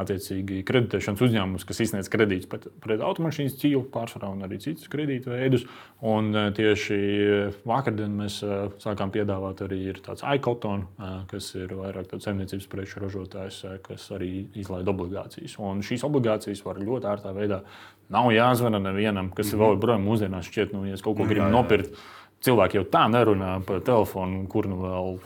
attiecīgi 0.00 0.62
kreditēšanas 0.66 1.22
uzņēmums, 1.22 1.64
kas 1.68 1.80
izsniedz 1.84 2.10
kredītus 2.10 2.48
pret, 2.50 2.66
pret 2.82 3.02
automašīnas 3.04 3.56
ķīlu 3.60 3.84
pārsvarā 3.94 4.30
un 4.34 4.42
arī 4.46 4.58
citus 4.62 4.90
kredītveidus. 4.92 5.66
Un 6.10 6.30
uh, 6.34 6.48
tieši 6.56 6.98
vakardien 7.68 8.16
mēs 8.18 8.40
uh, 8.46 8.72
sākām 8.82 9.12
piedāvāt 9.14 9.62
arī 9.66 9.80
tāds 10.04 10.24
iCoton, 10.34 10.86
kas 11.30 11.52
ir 11.58 11.74
vairāk 11.78 12.08
tāds 12.10 12.26
saimniecības 12.26 12.66
preču 12.70 13.02
ražotājs, 13.02 13.60
kas 13.84 14.06
arī 14.14 14.46
izlaid 14.58 14.88
obligācijas. 14.90 15.56
Un 15.62 15.84
šīs 15.86 16.04
obligācijas 16.06 16.64
var 16.66 16.80
ļoti 16.82 17.10
ērtā 17.14 17.34
veidā. 17.36 17.62
Nav 18.14 18.32
jāzvana 18.34 18.80
nevienam, 18.82 19.30
kas 19.30 19.46
mm 19.46 19.50
-hmm. 19.50 19.62
vēl 19.62 19.76
joprojām 19.76 20.04
mūsdienās 20.08 20.50
šķiet, 20.50 20.72
nu, 20.74 20.84
ja 20.86 20.94
es 20.94 21.02
kaut 21.02 21.16
ko 21.16 21.24
gribu 21.24 21.48
nopirkt. 21.48 21.94
Cilvēki 22.44 22.76
jau 22.76 22.84
tā 22.84 23.06
nerunā 23.08 23.62
pa 23.64 23.80
telefonu, 23.80 24.46
kur 24.48 24.66
nu 24.68 24.76
vēl 24.76 25.18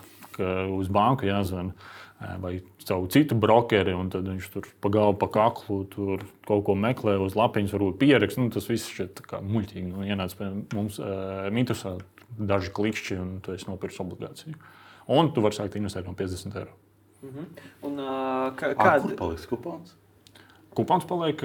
uz 0.78 0.88
banku 0.88 1.26
jāzvana. 1.26 1.72
Vai 2.18 2.57
savu 2.83 3.07
citu 3.14 3.37
brokeri, 3.38 3.92
un 3.94 4.09
tad 4.11 4.26
viņš 4.26 4.46
tur 4.50 4.64
pa 4.83 4.90
galvu, 4.90 5.14
pa 5.20 5.28
kaklu 5.31 5.85
tur 5.92 6.24
kaut 6.48 6.64
ko 6.66 6.74
meklē, 6.74 7.14
uz 7.22 7.37
lapiņas 7.38 7.74
varbūt 7.76 8.00
pierakst. 8.00 8.40
Nu, 8.42 8.50
tas 8.50 8.66
viss 8.66 8.90
tā 8.98 9.22
kā 9.22 9.38
muļķīgi. 9.44 9.87
Nu, 9.92 10.02
ienāc 10.02 10.35
pie 10.38 10.48
mums 10.74 10.98
uh, 10.98 11.46
mitusā 11.54 11.94
daži 12.38 12.74
klikšķi, 12.74 13.20
un 13.22 13.31
tu 13.44 13.54
esi 13.54 13.70
nopircis 13.70 14.02
obligāciju. 14.02 14.59
Un 15.14 15.31
tu 15.33 15.44
vari 15.46 15.57
sākt 15.57 15.78
investēt 15.78 16.11
no 16.11 16.16
50 16.18 16.59
eiro. 16.59 16.74
Un, 17.87 17.94
uh, 18.02 18.50
kā, 18.59 18.74
Kāda 18.78 19.12
ir 19.12 19.16
paliks 19.18 19.46
kupons? 19.50 19.94
Kupons 20.76 21.07
paliek, 21.09 21.40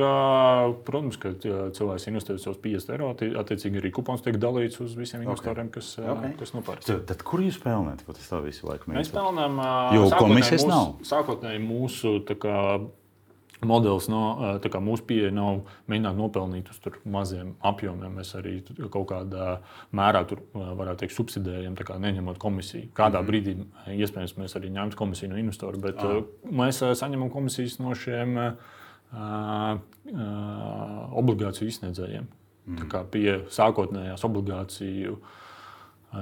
protams, 0.85 1.17
ka 1.17 1.31
cilvēks 1.39 2.07
investē 2.11 2.35
savus 2.37 2.59
50 2.61 2.93
eiro. 2.93 3.13
atti- 3.13 3.33
Attiecīgi 3.39 3.81
arī 3.81 3.91
kupons 3.91 4.21
tiek 4.21 4.35
dalīts 4.37 4.81
uz 4.83 4.93
visiem 4.95 5.23
investoriem, 5.23 5.71
kas, 5.71 5.95
ā, 5.97 6.11
Ok. 6.11 6.37
kas 6.37 6.51
nopērk. 6.53 6.83
Tad, 6.85 7.05
tad 7.07 7.23
kur 7.23 7.39
jūs 7.39 7.57
pelnāt? 7.57 8.03
Es 8.09 8.29
tā 8.29 8.43
visu 8.43 8.67
laiku 8.67 8.91
Mēs 8.91 9.09
pelnām. 9.09 9.57
Jo 9.95 10.09
komisijas 10.11 10.67
nav. 10.67 10.99
Sākotnēji 11.01 11.59
mūsu 11.65 12.19
kā, 12.37 12.85
modelis, 13.65 14.09
no, 14.09 14.59
kā 14.61 14.79
mūsu 14.83 15.05
pieeja 15.07 15.31
nav 15.33 15.63
mēģināt 15.89 16.19
nopelnīt 16.19 16.69
uz 16.69 16.79
maziem 17.05 17.55
apjomiem. 17.63 18.13
Mēs 18.19 18.35
arī 18.35 18.61
kaut 18.91 19.07
kādā 19.07 19.59
mērā 19.93 20.27
tur 20.27 20.43
varētu 20.53 20.97
teikt, 21.05 21.15
subsidējam, 21.17 21.75
tā 21.75 21.87
kā 21.87 21.97
neņemot 21.97 22.37
komisiju. 22.37 22.91
Kādā 22.93 23.23
mm 23.23 23.27
brīdī 23.27 23.65
iespējams 23.87 24.37
mēs 24.37 24.55
arī 24.59 24.69
ņemtu 24.69 24.95
komisiju 24.95 25.29
no 25.29 25.37
investora, 25.37 25.77
bet 25.77 25.97
ah. 25.97 26.21
mēs 26.51 26.83
saņemam 26.83 27.31
komisijas 27.31 27.79
no 27.79 27.95
šiem 27.95 28.35
ā, 28.37 28.55
obligāciju 31.23 31.69
izsniedzējiem. 31.69 32.27
Mm. 32.63 32.77
Tā 32.79 32.89
kā 32.91 33.01
pie 33.11 33.41
sākotnējās 33.51 34.23
obligāciju 34.23 35.17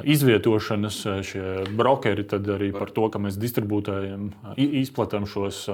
izvietošanas 0.08 0.97
šie 1.27 1.65
brokeri 1.75 2.23
arī 2.32 2.69
par 2.71 2.93
to, 2.95 3.10
ka 3.12 3.19
mēs 3.19 3.36
distribūtējam, 3.39 4.30
izplatām 4.56 5.27
šos 5.27 5.65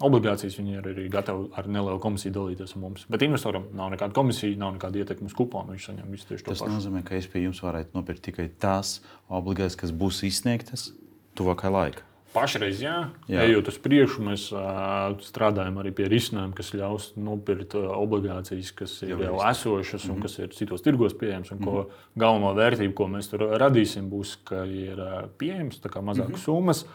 obligācijas. 0.00 0.56
Viņi 0.56 0.78
ir 0.78 0.88
arī 0.94 1.04
gatavi 1.12 1.50
ar 1.52 1.68
nelielu 1.68 2.00
komisiju 2.00 2.32
dalīties 2.38 2.72
ar 2.74 2.82
mums. 2.86 3.04
Bet 3.12 3.26
investoram 3.26 3.68
nav 3.76 3.92
nekāda 3.92 4.16
komisija, 4.16 4.56
nav 4.56 4.72
nekāda 4.78 5.04
ietekme 5.04 5.28
uz 5.28 5.36
kuponu. 5.36 5.76
Viņš 5.76 5.90
saņem 5.90 6.16
visu 6.16 6.30
tieši 6.30 6.46
to 6.46 6.54
Tas 6.54 6.64
pašu. 6.64 6.78
nozīmē, 6.78 7.04
ka 7.04 7.20
es 7.20 7.28
pie 7.28 7.44
jums 7.44 7.60
varētu 7.60 7.92
nopirkt 7.98 8.24
tikai 8.30 8.48
tās 8.56 9.02
obligācijas, 9.28 9.76
kas 9.84 9.92
būs 9.92 10.24
izsniegtas 10.30 10.88
tuvākajā 11.36 11.74
laikā. 11.76 12.07
Pašreiz, 12.34 12.82
jā, 12.84 12.96
Jā. 13.30 13.44
ejot 13.48 13.70
uz 13.72 13.78
priekšu, 13.80 14.22
mēs 14.26 14.42
uh, 14.52 15.14
strādājam 15.24 15.78
arī 15.80 15.94
pie 15.96 16.10
risinājuma, 16.12 16.52
kas 16.58 16.74
ļaus 16.76 17.06
nopirkt 17.16 17.74
obligācijas, 17.74 18.72
kas 18.76 18.98
ir 19.06 19.14
Jau 19.14 19.20
jau, 19.22 19.36
esošas 19.48 20.04
un 20.04 20.10
mm 20.10 20.16
-hmm. 20.16 20.22
kas 20.22 20.38
ir 20.38 20.48
citos 20.52 20.82
tirgos 20.82 21.14
pieejamas. 21.14 21.50
Mm 21.50 21.58
-hmm. 21.58 21.86
Galveno 22.16 22.54
vērtību, 22.54 22.94
ko 22.94 23.06
mēs 23.06 23.30
tur 23.30 23.40
radīsim, 23.40 24.10
būs, 24.10 24.36
ka 24.44 24.64
ir 24.64 25.00
pieejams 25.38 25.80
mazākas 25.80 26.28
mm 26.28 26.34
-hmm. 26.34 26.44
summas. 26.44 26.86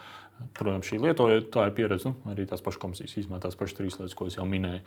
Protams, 0.54 0.86
šī 0.86 0.98
lietotāja 1.00 1.72
pieredze, 1.74 2.10
nu, 2.10 2.32
arī 2.32 2.44
tās 2.46 2.62
pašas 2.62 2.80
komisijas 2.82 3.16
izmanto 3.16 3.48
tās 3.48 3.56
pašas 3.56 3.76
trīs 3.78 3.96
lietas, 3.98 4.14
ko 4.18 4.26
es 4.26 4.36
jau 4.36 4.44
minēju. 4.44 4.80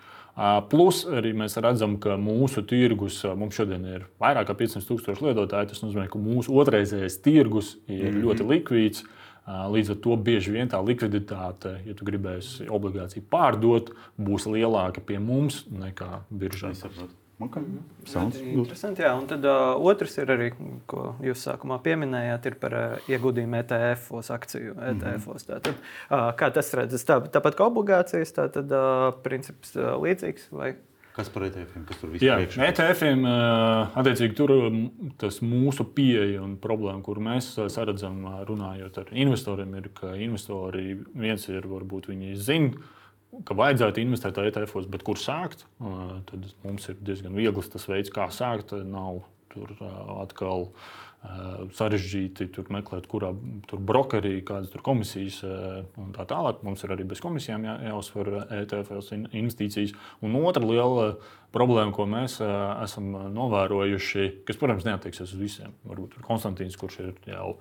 Plus 0.70 1.06
arī 1.06 1.34
mēs 1.34 1.58
redzam, 1.64 1.98
ka 2.04 2.18
mūsu 2.20 2.64
tirgus, 2.68 3.24
mums 3.36 3.56
šodien 3.56 3.86
ir 3.86 4.06
vairāk 4.22 4.50
kā 4.50 4.56
500 4.60 4.88
tūkstoši 4.90 5.26
lietotāji. 5.28 5.70
Tas 5.72 5.84
nozīmē, 5.84 6.08
ka 6.12 6.20
mūsu 6.20 6.54
otrreizējais 6.62 7.22
tirgus 7.24 7.78
ir 7.88 8.12
mm 8.12 8.18
-hmm. 8.18 8.24
ļoti 8.24 8.48
likvīds. 8.52 9.04
Līdz 9.48 9.94
ar 9.94 10.00
to 10.04 10.16
bieži 10.20 10.52
vien 10.52 10.68
tā 10.68 10.80
likviditāte, 10.84 11.78
ja 11.88 11.94
tu 11.96 12.08
gribēsi 12.08 12.68
obligāciju 12.68 13.24
pārdot, 13.32 13.94
būs 14.20 14.48
lielāka 14.52 15.00
pie 15.00 15.22
mums 15.24 15.62
nekā 15.72 16.26
biržā. 16.28 16.74
Sounds 17.38 18.34
Ļoti 18.34 18.50
good. 18.50 18.64
Interesanti, 18.64 19.04
jā. 19.06 19.12
Un 19.14 19.28
tad 19.30 19.44
uh, 19.46 19.76
otrs 19.86 20.16
ir 20.18 20.32
arī, 20.34 20.48
ko 20.90 21.12
jūs 21.22 21.44
sākumā 21.46 21.78
pieminējāt, 21.86 22.48
ir 22.50 22.56
par 22.58 22.74
uh, 22.74 23.12
ieguldījumu 23.14 23.60
ETF-os, 23.60 24.32
akciju 24.34 24.74
ETF-os. 24.90 25.46
Tātad, 25.46 25.78
uh, 25.78 26.32
kā 26.40 26.50
tas 26.56 26.74
redzams, 26.80 27.06
tā, 27.06 27.20
tāpat 27.38 27.60
kā 27.60 27.68
obligācijas, 27.70 28.34
tā 28.34 28.48
tad 28.56 28.74
uh, 28.74 29.12
princips 29.22 29.78
uh, 29.78 29.94
līdzīgs. 30.02 30.50
Vai? 30.58 30.74
Kas 31.18 31.32
par 31.34 31.48
ETF-iem? 31.48 31.86
Kas 31.90 31.98
tur 31.98 32.12
Jā, 32.22 32.36
priekšā? 32.38 32.68
ETF-iem, 32.70 33.24
attiecīgi, 33.98 34.36
tur 34.38 34.52
tas 35.18 35.40
mūsu 35.42 35.88
pieeja 35.98 36.44
un 36.46 36.54
problēma, 36.62 37.02
kur 37.06 37.18
mēs 37.26 37.50
saredzam, 37.74 38.20
runājot 38.46 39.00
ar 39.02 39.10
investoriem, 39.18 39.74
ir, 39.80 39.90
ka 39.98 40.14
investori 40.22 41.00
viens 41.18 41.48
ir, 41.50 41.66
varbūt 41.72 42.12
viņi 42.12 42.36
zina, 42.38 42.94
ka 43.50 43.58
vajadzētu 43.58 44.04
investēt 44.04 44.38
ETF-os, 44.46 44.86
bet 44.94 45.04
kur 45.08 45.18
sākt? 45.18 45.66
Tad 46.30 46.48
mums 46.64 46.86
ir 46.94 47.02
diezgan 47.02 47.36
viegls 47.38 47.74
tas 47.74 47.90
veids, 47.90 48.14
kā 48.14 48.30
sākt. 48.34 48.78
Nav 48.86 49.24
tur 49.52 49.74
atkal 50.22 50.70
ā, 50.70 50.72
sarežģīti 51.78 52.48
tur 52.56 52.70
meklēt, 52.74 53.08
kurā 53.12 53.34
tur 53.68 53.82
brokerī, 53.84 54.38
kādas 54.48 54.72
tur 54.74 54.84
komisijas 54.86 55.42
un 55.44 56.14
tā 56.16 56.24
tālāk. 56.30 56.62
Mums 56.66 56.86
ir 56.86 56.94
arī 56.96 57.08
bez 57.10 57.22
komisijām 57.24 57.66
jā, 57.68 57.76
jāuzsver 57.90 58.32
ETF 58.62 58.94
investīcijas. 59.36 59.94
Un 60.24 60.38
otra 60.40 60.64
liela 60.64 61.10
problēma, 61.56 61.92
ko 61.96 62.08
mēs 62.10 62.40
esam 62.40 63.12
novērojuši, 63.36 64.30
kas, 64.48 64.60
protams, 64.60 64.88
neatieksies 64.88 65.36
uz 65.36 65.42
visiem. 65.42 65.76
Varbūt 65.88 66.20
Konstantīns, 66.26 66.80
kurš 66.80 67.00
ir 67.04 67.14
jau 67.28 67.54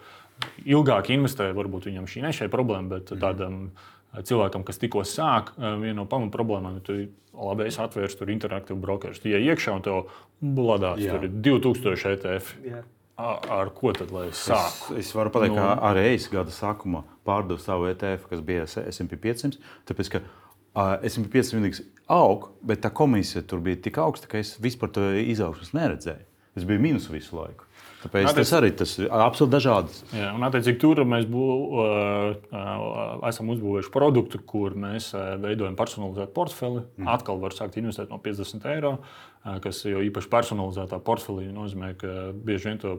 ilgāk 0.65 1.13
investē, 1.15 1.51
varbūt 1.57 1.91
viņam 1.91 2.09
šī 2.11 2.27
nešai 2.27 2.51
problēma, 2.53 2.99
bet 2.99 3.15
tādam 3.19 3.71
cilvēkam, 4.17 4.65
kas 4.65 4.81
tikko 4.81 5.03
sāk, 5.05 5.55
viena 5.59 6.01
no 6.01 6.07
pamat 6.09 6.33
problēmām 6.33 6.79
ir, 6.81 7.09
labi, 7.37 7.67
es 7.69 7.77
atvērstu 7.83 8.23
tur 8.23 8.33
interaktīvu 8.33 8.79
brokeru. 8.81 9.17
Ienāc 9.29 9.51
iekšā 9.53 9.75
un 9.77 9.83
tev 9.85 10.13
bladās, 10.41 11.03
tur 11.03 11.27
ir 11.27 11.41
2000 11.45 12.15
ETF. 12.15 12.55
Jā. 12.65 12.85
Ar 13.17 13.71
ko 13.73 13.95
tad 13.97 14.11
lai 14.13 14.27
es 14.29 14.43
sāku? 14.45 14.97
Es, 14.97 15.07
es 15.09 15.15
varu 15.17 15.33
pateikt, 15.33 15.55
nu, 15.57 15.61
ka 15.63 15.77
arī 15.89 16.11
es 16.13 16.27
gada 16.29 16.53
sākumā 16.53 17.01
pārdevu 17.25 17.63
savu 17.63 17.89
ETF, 17.89 18.27
kas 18.29 18.43
bija 18.45 18.67
SP 18.69 19.17
500. 19.23 19.57
Tāpēc, 19.89 20.11
ka 20.13 20.21
uh, 20.21 20.97
SP 21.01 21.31
500 21.33 21.81
aug, 22.13 22.51
bet 22.67 22.85
tā 22.85 22.93
komisija 22.93 23.45
tur 23.49 23.65
bija 23.65 23.81
tik 23.89 24.03
augsta, 24.05 24.29
ka 24.29 24.43
es 24.43 24.57
vispār 24.61 24.93
to 24.93 25.07
izaugsmus 25.23 25.73
neredzēju. 25.77 26.29
Es 26.57 26.65
biju 26.69 26.81
mīnus 26.85 27.09
visu 27.13 27.37
laiku. 27.37 27.65
Tāpēc 28.07 28.29
Attiec... 28.29 28.39
tas 28.45 28.53
arī 28.57 28.69
tas 28.77 28.93
ir 29.01 29.09
absolūti 29.13 29.53
dažāds. 29.55 30.03
Jā, 30.15 30.29
un 30.37 30.45
attiecīgi 30.47 30.79
tur 30.81 31.01
mēs 31.09 31.25
bū, 31.31 31.47
uh, 31.81 33.25
esam 33.29 33.51
uzbūvējuši 33.55 33.93
produktu, 33.95 34.41
kur 34.47 34.77
mēs 34.79 35.11
uh, 35.17 35.35
veidojam 35.43 35.77
personalizētu 35.79 36.33
portfeli. 36.37 36.85
Mm. 37.01 37.09
Atkal 37.17 37.41
var 37.43 37.57
sākt 37.57 37.81
investēt 37.81 38.13
no 38.13 38.21
50 38.23 38.69
eiro, 38.73 38.93
uh, 39.01 39.27
kas 39.63 39.83
jau 39.87 40.01
īpaši 40.03 40.31
personalizētā 40.33 40.99
portfelī 41.07 41.47
nozīmē, 41.55 41.93
ka 42.01 42.15
bieži 42.35 42.71
vien 42.71 42.81
to, 42.83 42.97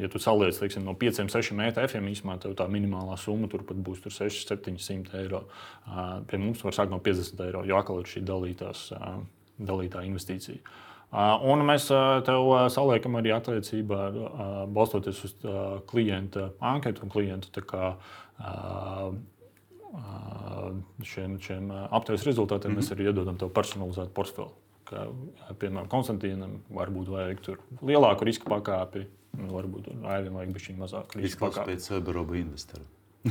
ja 0.00 0.10
tu 0.12 0.20
saliec 0.20 0.58
teiksim, 0.58 0.84
no 0.84 0.92
5, 0.98 1.22
6 1.32 1.62
ETF, 1.70 1.96
īstenībā 2.00 2.36
tev 2.42 2.56
tā 2.58 2.66
minimālā 2.68 3.16
summa 3.20 3.48
tur 3.48 3.64
pat 3.68 3.80
būs 3.80 4.02
tur 4.04 4.12
6, 4.12 4.44
700 4.50 5.16
eiro. 5.22 5.46
Pie 6.28 6.40
mums 6.42 6.62
var 6.66 6.76
sākt 6.76 6.92
no 6.92 7.00
50 7.00 7.42
eiro, 7.46 7.64
jo 7.68 7.80
atkal 7.80 8.02
ir 8.02 8.12
šī 8.12 8.24
dalītās, 8.28 8.90
dalītā 9.56 10.04
investīcija. 10.08 10.60
Un 11.50 11.64
mēs 11.66 11.88
tev 12.26 12.52
saliekam 12.70 13.16
arī 13.18 13.32
attiecībā, 13.34 14.00
balstoties 14.70 15.24
uz 15.26 15.36
klienta 15.90 16.52
anketu 16.60 17.06
un 17.06 17.10
klienta 17.10 17.64
kā, 17.66 17.94
šiem, 21.02 21.40
šiem 21.42 21.72
aptaujas 21.90 22.26
rezultātiem, 22.28 22.70
mm 22.70 22.78
-hmm. 22.78 22.90
mēs 22.90 22.94
arī 22.94 23.08
iedodam 23.10 23.38
tev 23.38 23.50
personalizētu 23.50 24.12
portfeli. 24.14 24.69
Kā, 24.88 25.04
piemēram, 25.60 25.88
Konstantīnam 25.90 26.60
varbūt 26.74 27.10
vajag 27.12 27.42
tur 27.44 27.60
lielāku 27.86 28.26
riska 28.26 28.48
pakāpi, 28.50 29.04
varbūt 29.50 29.92
Aivim 30.14 30.40
vajag 30.40 30.56
bišķiņ 30.56 30.80
mazāk 30.80 31.18
riska 31.20 31.46
pakāpi. 31.46 31.74
Pēc 31.74 31.90
Cyberoba 31.90 32.40
investora. 32.40 32.86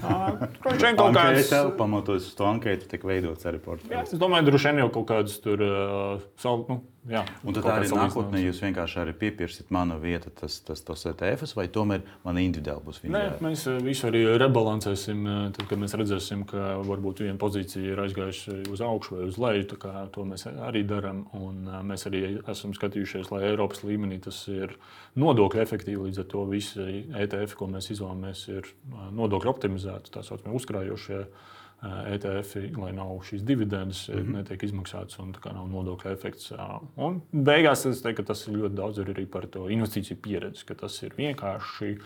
Droši 0.62 0.86
vien 0.86 0.98
kaut 1.00 1.16
kādas 1.18 1.50
pamatojas 1.80 2.28
uz 2.30 2.36
to 2.38 2.46
ankētu, 2.46 2.86
tika 2.92 3.10
veidots 3.10 3.48
arī 3.50 3.58
portfels. 3.64 4.14
Es 4.14 4.22
domāju, 4.22 4.46
droši 4.52 4.70
vien 4.70 4.84
jau 4.84 4.90
kaut 5.00 5.08
kādas 5.10 5.40
tur 5.42 5.64
uh, 5.66 6.28
savu. 6.42 6.68
Nu, 6.70 6.78
jā, 7.08 7.22
un 7.48 7.56
tad 7.56 7.68
arī 7.72 7.90
nākotnē 7.94 8.42
jūs 8.44 8.60
vienkārši 8.64 9.00
arī 9.04 9.14
piepirsiet 9.22 9.72
manu 9.74 9.96
vietu, 10.02 10.32
tas, 10.36 10.60
tas, 10.66 10.82
tas 10.86 11.06
ETFs, 11.12 11.56
vai 11.58 11.68
tomēr 11.72 12.04
man 12.26 12.40
individuāli 12.42 12.86
būs 12.86 13.02
viņa? 13.04 13.14
Nē, 13.16 13.24
mēs 13.46 13.66
visu 13.86 14.08
arī 14.10 14.26
rebalansēsim, 14.42 15.24
tad, 15.56 15.64
kad 15.70 15.82
mēs 15.82 15.96
redzēsim, 16.00 16.44
ka 16.50 16.80
varbūt 16.88 17.24
viena 17.26 17.38
pozīcija 17.40 17.94
ir 17.94 18.02
aizgājusi 18.04 18.58
uz 18.72 18.84
augšu 18.86 19.20
vai 19.20 19.28
uz 19.30 19.40
leju. 19.42 19.68
To 20.16 20.26
mēs 20.28 20.48
arī 20.50 20.84
darām. 20.88 21.26
Un 21.38 21.68
mēs 21.88 22.08
arī 22.10 22.24
esam 22.50 22.74
skatījušies, 22.76 23.30
lai 23.34 23.46
Eiropas 23.52 23.84
līmenī 23.86 24.20
tas 24.24 24.42
ir 24.52 24.76
nodokļu 25.20 25.64
efektīvi. 25.64 26.10
Līdz 26.10 26.24
ar 26.24 26.28
to 26.32 26.44
visi 26.50 27.04
ETF, 27.14 27.56
ko 27.60 27.70
mēs 27.72 27.92
izvēlamies, 27.96 28.44
ir 28.52 28.68
nodokļu 29.16 29.54
optimizēti, 29.54 30.14
tā 30.16 30.26
saucamie 30.26 30.58
uzkrājošie. 30.60 31.24
ETF, 31.80 32.58
lai 32.76 32.92
nav 32.92 33.14
šīs 33.24 33.44
dividendes, 33.48 34.10
mm 34.10 34.16
-hmm. 34.16 34.34
netiek 34.36 34.64
izmaksātas 34.64 35.20
un 35.20 35.32
nav 35.46 35.68
nodokļu 35.72 36.12
efekts. 36.12 36.52
Un 36.98 37.22
beigās 37.32 37.86
es 37.86 38.02
teiktu, 38.02 38.24
ka 38.24 38.34
tas 38.34 38.48
ir 38.48 38.58
ļoti 38.58 38.76
daudz 38.76 39.00
arī 39.00 39.26
par 39.26 39.48
to 39.48 39.70
investīciju 39.70 40.18
pieredzi, 40.22 40.66
ka 40.66 40.76
tas 40.76 41.04
ir 41.04 41.14
vienkārši. 41.18 41.98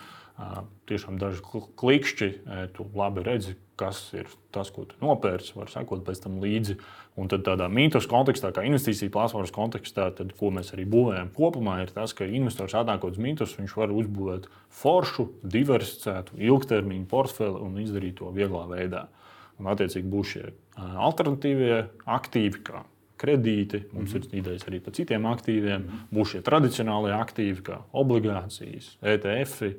Tiešām 0.86 1.18
daži 1.18 1.42
klikšķi, 1.78 2.30
tu 2.74 2.86
labi 2.96 3.24
redzi, 3.24 3.56
kas 3.76 4.14
ir 4.14 4.26
tas, 4.52 4.70
ko 4.70 4.86
tu 4.86 4.96
nopērci, 5.02 5.54
var 5.56 5.70
sekot 5.70 6.04
pēc 6.06 6.24
tam 6.24 6.40
līdzi. 6.42 6.78
Un 7.16 7.28
tad 7.28 7.44
tādā 7.46 7.70
mītus 7.70 8.08
kontekstā, 8.10 8.52
kā 8.52 8.64
investīcija 8.66 9.12
platformas 9.12 9.52
kontekstā, 9.52 10.10
tad, 10.16 10.34
ko 10.34 10.50
mēs 10.50 10.74
arī 10.74 10.86
būvējam 10.86 11.30
kopumā, 11.34 11.82
ir 11.82 11.92
tas, 11.92 12.14
ka 12.14 12.26
investors 12.26 12.74
atnākot 12.74 13.12
uz 13.12 13.18
mītus, 13.18 13.58
viņš 13.58 13.76
var 13.78 13.90
uzbūvēt 13.90 14.48
foršu, 14.70 15.30
diversificētu, 15.44 16.38
ilgtermiņu 16.38 17.06
portfeli 17.06 17.62
un 17.62 17.78
izdarīt 17.78 18.16
to 18.18 18.32
vieglā 18.34 18.66
veidā. 18.68 19.04
Uh, 19.04 19.23
Un, 19.60 19.70
attiecīgi, 19.70 20.10
būs 20.10 20.34
šie 20.34 20.48
alternatīvie 20.80 21.76
aktīvi, 22.10 22.64
kā 22.66 22.84
kredīti, 23.24 23.84
mums 23.94 24.14
mm 24.14 24.20
-hmm. 24.20 24.34
ir 24.34 24.40
idejas 24.40 24.68
arī 24.68 24.80
par 24.84 24.94
citiem 24.94 25.26
aktīviem, 25.26 25.82
mm 25.82 25.88
-hmm. 25.88 26.18
būs 26.18 26.32
šie 26.32 26.42
tradicionālie 26.42 27.14
aktīvi, 27.14 27.62
kā 27.62 27.78
obligācijas, 27.92 28.98
ETF. 29.02 29.74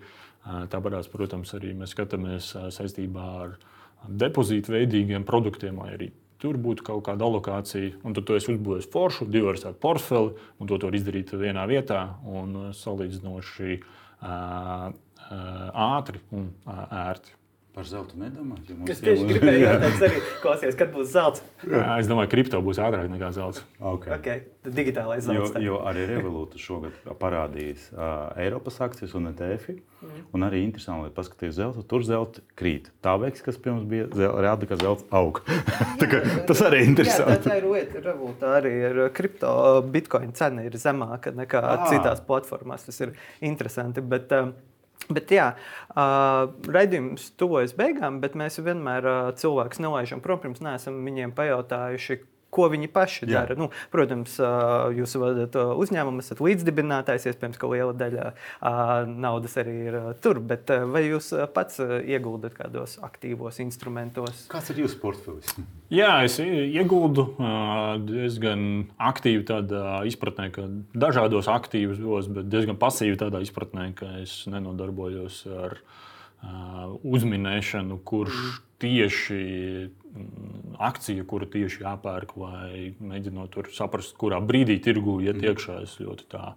Tāpat, 0.45 1.09
protams, 1.13 1.55
arī 1.55 1.73
mēs 1.75 1.95
skatāmies 1.97 2.53
saistībā 2.71 3.29
ar 3.43 3.57
depozītu 4.09 4.73
veidīgiem 4.73 5.25
produktiem, 5.25 5.79
lai 5.79 5.95
arī 5.97 6.11
tur 6.39 6.57
būtu 6.57 6.83
kaut 6.83 7.05
kāda 7.07 7.25
alokācija. 7.25 7.95
Un 8.05 8.15
tad 8.15 8.25
tu 8.25 8.35
esi 8.35 8.53
uzbūvējis 8.53 8.91
foršu, 8.93 9.29
diversificētu 9.31 9.81
portfeli, 9.81 10.35
un 10.61 10.67
to 10.67 10.79
var 10.83 10.95
izdarīt 10.95 11.33
vienā 11.33 11.65
vietā 11.71 12.03
un 12.25 12.73
salīdzinoši 12.73 13.79
ātri 15.89 16.21
un 16.31 16.51
ērti. 16.91 17.31
Par 17.75 17.87
zeltu 17.91 18.15
nedomājat? 18.21 18.69
Ja 18.71 18.93
es 18.95 19.01
tieši 19.03 19.25
gribēju 19.27 19.63
jautāt, 19.67 20.03
arī 20.07 20.19
klausies, 20.45 20.77
kad 20.79 20.93
būs 20.95 21.09
zelts. 21.11 21.41
Jā, 21.67 21.97
es 21.99 22.07
domāju, 22.07 22.29
ka 22.29 22.37
kripto 22.37 22.61
būs 22.63 22.79
ātrāk 22.79 23.09
nekā 23.11 23.33
zelts. 23.35 23.65
Okay. 23.81 24.13
Okay. 24.15 24.43
Tad 24.63 24.77
digitālais 24.77 25.25
zelts. 25.27 25.57
Jo, 25.59 25.63
jo 25.65 25.79
arī 25.91 26.05
Revolūta 26.07 26.61
šogad 26.63 27.01
parādījis 27.19 27.89
uh, 27.97 28.31
Eiropas 28.45 28.79
akcijas 28.87 29.17
un 29.19 29.27
ETF. 29.33 29.75
Mm. 30.05 30.21
Un 30.37 30.47
arī 30.47 30.61
interesanti, 30.63 31.09
lai 31.09 31.15
paskatītos 31.17 31.57
zeltu, 31.57 31.83
tur 31.91 32.05
zelta 32.07 32.45
krīt. 32.61 32.93
Tā 33.03 33.17
veiks, 33.19 33.43
kas 33.43 33.59
pie 33.59 33.73
mums 33.73 33.89
bija, 33.91 34.07
rāda, 34.15 34.69
ka 34.71 34.79
zelts 34.79 35.09
aug. 35.11 35.41
kā, 36.13 36.21
tas 36.47 36.63
arī 36.69 36.85
ir 36.85 36.93
interesanti. 36.93 37.35
Jā, 37.35 37.41
tā 37.49 37.57
ir 37.59 37.67
lieta, 37.73 38.05
Revolūta 38.07 38.53
arī 38.61 38.73
ir 38.85 39.01
kripto, 39.17 39.51
bitcoin 39.91 40.31
cena 40.39 40.63
ir 40.69 40.79
zemāka 40.79 41.35
nekā 41.35 41.65
ah. 41.73 41.89
citās 41.91 42.23
platformās. 42.23 42.87
Tas 42.87 43.03
ir 43.03 43.17
interesanti. 43.43 44.05
Bet, 44.15 44.31
uh, 44.31 44.55
Bet, 45.13 45.33
jā, 45.35 45.51
uh, 45.93 46.53
raidījums 46.73 47.33
tuvojas 47.41 47.75
beigām, 47.77 48.23
bet 48.23 48.37
mēs 48.39 48.61
vienmēr 48.65 49.09
uh, 49.09 49.33
cilvēkus 49.37 49.83
nelaižam 49.85 50.23
prom. 50.25 50.41
Pirms 50.41 50.63
neesam 50.65 51.03
viņiem 51.05 51.35
pajautājuši, 51.37 52.21
ko 52.55 52.69
viņi 52.73 52.91
paši 52.95 53.27
Jā. 53.27 53.41
dara. 53.41 53.59
Nu, 53.59 53.71
protams, 53.93 54.37
jūs 54.95 55.17
vadat 55.21 55.57
uzņēmumu, 55.59 56.23
esat 56.25 56.43
līdzdibinātājs, 56.45 57.29
iespējams, 57.31 57.59
ka 57.61 57.71
liela 57.73 57.95
daļa 57.99 58.29
naudas 59.11 59.59
arī 59.61 59.77
ir 59.89 59.99
tur. 60.25 60.41
Bet 60.45 60.71
vai 60.91 61.07
jūs 61.09 61.33
pats 61.55 61.83
ieguldat 61.83 62.57
kādos 62.59 62.97
aktīvos 63.05 63.61
instrumentos? 63.65 64.47
Kāds 64.53 64.71
ir 64.75 64.85
jūsu 64.85 65.01
portfelis? 65.03 65.57
Jā, 65.95 66.13
es 66.27 66.39
ieguldu 66.43 67.27
diezgan 68.09 68.87
aktīvi 68.99 69.45
tādā 69.49 70.01
izpratnē, 70.09 70.49
ka 70.55 70.69
dažādos 70.95 71.51
aktīvos, 71.53 72.31
bet 72.33 72.49
diezgan 72.53 72.79
pasīvi 72.81 73.19
tādā 73.21 73.43
izpratnē, 73.45 73.91
ka 73.99 74.11
es 74.23 74.43
nenodarbojos 74.51 75.45
ar 75.65 75.79
uzminēšanu, 77.05 78.01
kurš 78.05 78.37
mm. 78.37 78.63
Tieši 78.85 79.43
Mm, 80.15 80.77
akcija, 80.79 81.25
kuru 81.27 81.47
tieši 81.51 81.83
jāpērk, 81.83 82.37
vai 82.39 82.93
mēģinot 83.03 83.57
saprast, 83.75 84.15
kurā 84.19 84.39
brīdī 84.39 84.79
tirgu 84.83 85.19
iet 85.25 85.41
mm. 85.41 85.47
iekšā. 85.51 85.79
Es 85.83 85.97
ļoti 85.99 86.29
tā 86.31 86.55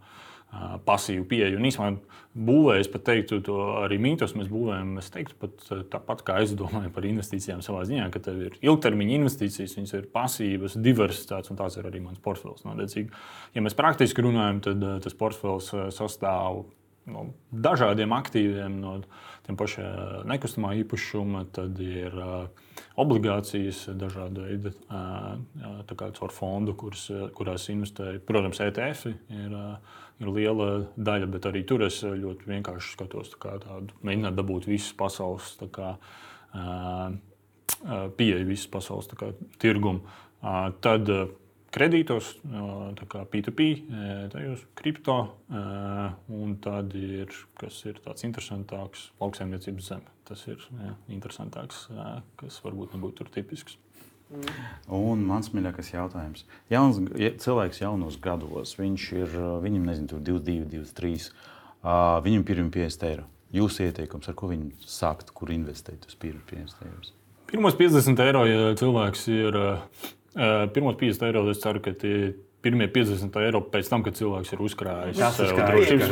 pasīvu 0.87 1.25
pieeju. 1.27 1.57
Un 1.59 1.65
īstenībā 1.67 2.45
būvējot, 2.47 2.89
pat 2.93 3.03
teiktu, 3.09 3.39
to 3.43 3.57
arī 3.81 3.97
mītos 3.99 4.35
mēs 4.37 4.47
būvējam. 4.51 4.93
Es 5.01 5.09
teiktu, 5.11 5.35
pat 5.41 5.65
tāpat 5.95 6.21
kā 6.27 6.37
es 6.45 6.53
domāju 6.57 6.93
par 6.93 7.09
investīcijām 7.09 7.65
savā 7.65 7.81
ziņā, 7.89 8.07
ka 8.13 8.21
tev 8.29 8.39
ir 8.45 8.59
ilgtermiņa 8.61 9.17
investīcijas, 9.17 9.75
viņas 9.79 9.97
ir 9.97 10.07
pasīvas, 10.13 10.77
diversitātes, 10.77 11.51
un 11.51 11.59
tās 11.59 11.79
ir 11.81 11.89
arī 11.89 12.03
mans 12.05 12.21
portfels. 12.23 12.63
Nodēcīgi. 12.67 13.09
Ja 13.57 13.65
mēs 13.65 13.75
praktiski 13.77 14.23
runājam, 14.23 14.61
tad 14.69 14.89
tas 15.03 15.17
portfels 15.17 15.73
sastāv 15.97 16.67
no 17.11 17.27
dažādiem 17.51 18.13
aktīviem, 18.15 18.79
no 18.81 18.97
tiem 19.47 19.57
pašiem 19.59 20.27
nekustamā 20.27 20.73
īpašuma, 20.83 21.45
tad 21.55 21.79
ir 21.83 22.15
obligācijas, 22.99 23.85
dažādi 23.97 24.43
veidi, 24.43 24.73
uh, 24.91 25.93
caur 26.19 26.33
fondu, 26.33 26.75
kuras, 26.77 27.07
kurās 27.37 27.69
investēju. 27.73 28.23
Protams, 28.27 28.61
ETF 28.65 29.07
ir, 29.13 29.55
ir 30.19 30.33
liela 30.33 30.69
daļa, 30.97 31.31
bet 31.33 31.49
arī 31.49 31.63
tur 31.67 31.85
es 31.87 32.01
ļoti 32.03 32.49
vienkārši 32.51 32.93
skatos 32.97 33.33
kā 33.39 33.57
tādu, 33.63 33.97
mēģināt 34.05 34.37
dabūt 34.37 34.69
visas 34.69 34.93
pasaules 34.97 35.55
kā, 35.73 35.95
pieeju 38.17 38.47
visas 38.47 38.69
pasaules 38.73 39.09
kā, 39.17 39.31
tirgumu. 39.61 40.03
Tad, 40.83 41.09
kredītos, 41.77 42.33
kā 43.13 43.23
P2P, 43.31 43.69
tajos 44.33 44.65
kripto, 44.77 45.17
un 46.33 46.55
tad 46.63 46.95
ir, 46.97 47.31
kas 47.61 47.79
ir 47.85 48.01
tāds 48.03 48.25
interesantāks, 48.27 49.11
lauksaimniecības 49.21 49.91
zeme. 49.93 50.15
Tas 50.27 50.41
ir 50.49 50.59
jā, 50.59 50.93
interesantāks, 51.15 51.85
kas 52.41 52.57
varbūt 52.65 52.97
nebūtu 52.97 53.21
tur 53.21 53.29
tipisks. 53.37 53.77
Un 54.91 55.21
mans 55.23 55.47
mīļākais 55.53 55.93
jautājums. 55.93 56.43
Jauns, 56.71 56.99
ja 57.19 57.31
cilvēks 57.39 57.79
jaunos 57.79 58.17
gados, 58.23 58.73
viņš 58.79 59.05
ir, 59.15 59.37
viņam 59.63 59.87
nezinu, 59.87 60.09
tur 60.11 60.23
22, 60.25 60.67
23, 60.73 61.29
uh, 61.29 62.17
viņam 62.25 62.43
ir 62.43 62.63
50 62.73 63.07
eiro. 63.07 63.27
Jūsu 63.55 63.85
ieteikums, 63.87 64.27
ar 64.27 64.35
ko 64.35 64.49
viņi 64.51 64.73
sākt, 64.83 65.31
kur 65.35 65.53
investēt 65.55 66.03
uz 66.09 66.17
50 66.19 66.83
eiro? 66.83 67.13
Pirmos 67.47 67.77
50 67.79 68.23
eiro, 68.25 68.43
ja 68.49 68.73
cilvēks 68.75 69.27
ir. 69.31 69.55
Uh, 69.55 70.11
pirmos 70.73 70.99
50 70.99 71.29
eiro, 71.29 71.45
es 71.51 71.63
ceru, 71.63 71.81
ka 71.83 71.95
tie 71.97 72.35
pirmie 72.67 72.87
50 72.89 73.37
eiro 73.45 73.61
pēc 73.71 73.89
tam, 73.91 74.03
kad 74.05 74.17
cilvēks 74.17 74.51
ir 74.55 74.61
uzkrājis 74.65 75.19
ir 75.19 75.51
drošības 75.61 76.09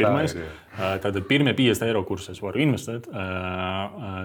pirmais. 0.00 0.34
ir, 0.34 0.98
Tad 1.04 1.18
pirmie 1.28 1.54
50 1.56 1.86
eiro, 1.86 2.02
kurus 2.08 2.28
es 2.32 2.40
varu 2.42 2.62
investēt, 2.64 3.06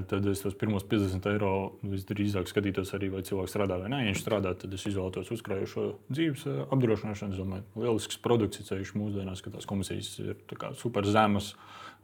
tad 0.09 0.27
es 0.31 0.43
tos 0.43 0.57
pirmos 0.59 0.85
50 0.89 1.29
eiro 1.33 1.53
visdrīzāk 1.85 2.49
skatītos 2.49 2.93
arī, 2.97 3.11
vai 3.13 3.23
cilvēks 3.27 3.55
strādā 3.55 3.79
vai 3.83 3.91
nē. 3.93 4.01
Ja 4.05 4.11
viņš 4.11 4.25
strādā, 4.25 4.55
tad 4.59 4.75
es 4.75 4.85
izvēlētos 4.89 5.31
uzkrājušo 5.37 5.87
dzīves 6.09 6.45
apdrošināšanu. 6.65 7.37
Es 7.37 7.43
domāju, 7.43 7.67
lielisks 7.85 8.21
produkts, 8.25 8.65
ceļš 8.67 8.95
mūsdienās, 8.97 9.45
ka 9.45 9.53
tās 9.53 9.69
komisijas 9.69 10.13
ir 10.23 10.37
super 10.81 11.07
zemas 11.07 11.53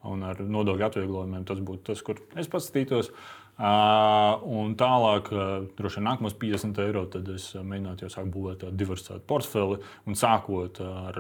un 0.08 0.24
ar 0.26 0.40
nodokļu 0.42 0.88
atvieglojumiem 0.88 1.46
tas 1.46 1.60
būtu 1.62 1.92
tas, 1.92 2.02
kur 2.06 2.22
es 2.40 2.50
paskatītos. 2.50 3.12
Uh, 3.12 3.41
un 3.60 4.76
tālāk, 4.80 5.32
droši 5.78 6.00
vien 6.00 6.08
nākamos 6.10 6.38
50 6.42 6.82
eiro, 6.86 7.06
tad 7.12 7.28
es 7.34 7.52
mēģinātu 7.56 8.08
jau 8.08 8.12
sākt 8.14 8.32
būvēt 8.34 8.64
tādu 8.64 8.80
diversificētu 8.80 9.28
portfeli 9.30 9.80
un 10.08 10.18
sākot 10.18 10.82
ar 10.86 11.20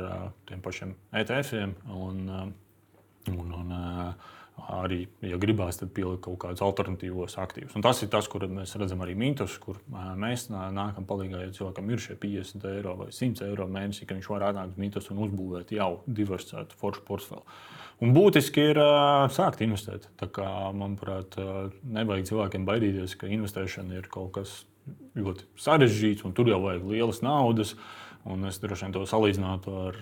tiem 0.49 0.63
pašiem 0.63 0.95
ETF-iem. 1.21 1.75
Un, 1.91 2.23
un, 3.29 3.51
un, 3.59 3.75
uh, 3.75 4.31
arī, 4.71 5.05
ja 5.25 5.39
gribās, 5.41 5.79
tad 5.79 5.91
pielikt 5.95 6.23
kaut 6.25 6.39
kādus 6.43 6.63
alternatīvos 6.63 7.37
aktīvus. 7.41 7.75
Un 7.77 7.85
tas 7.85 8.01
ir 8.03 8.11
tas, 8.13 8.27
kur 8.31 8.45
mēs 8.51 8.75
redzam 8.79 9.03
arī 9.03 9.15
mītus, 9.19 9.57
kur 9.61 9.79
mēs 9.91 10.47
nākam 10.51 11.07
palīdzīgā, 11.09 11.43
ja 11.45 11.55
cilvēkam 11.55 11.91
ir 11.91 12.03
šie 12.03 12.17
50 12.21 12.67
eiro 12.71 12.95
vai 12.99 13.09
100 13.15 13.47
eiro 13.47 13.67
mēnesī, 13.71 14.07
ka 14.07 14.17
viņš 14.17 14.31
var 14.31 14.47
atnākt 14.49 14.75
uz 14.75 14.81
mītus 14.81 15.11
un 15.13 15.23
uzbūvēt 15.25 15.73
jau 15.75 15.91
diversificētu 16.07 16.79
foršu 16.81 17.05
portfeli. 17.07 17.45
Un 18.01 18.15
būtiski 18.15 18.63
ir 18.71 18.81
uh, 18.81 19.27
sākt 19.29 19.61
investēt. 19.61 20.07
Tā 20.17 20.25
kā, 20.33 20.47
manuprāt, 20.73 21.37
uh, 21.37 21.67
nevajag 21.85 22.31
cilvēkiem 22.31 22.65
baidīties, 22.65 23.13
ka 23.19 23.29
investēšana 23.29 23.99
ir 23.99 24.07
kaut 24.09 24.31
kas 24.39 24.55
ļoti 25.13 25.45
sarežģīts 25.61 26.25
un 26.25 26.33
tur 26.37 26.49
jau 26.49 26.61
vajag 26.63 26.87
lielas 26.89 27.21
naudas. 27.25 27.75
Un 28.25 28.45
es 28.45 28.59
droši 28.61 28.85
vien 28.85 28.93
to 28.93 29.01
salīdzinātu 29.09 29.71
ar 29.81 29.95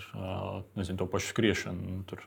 nezinu, 0.75 0.97
to 0.99 1.05
pašu 1.07 1.31
skriešanu. 1.31 2.01
Tur, 2.09 2.23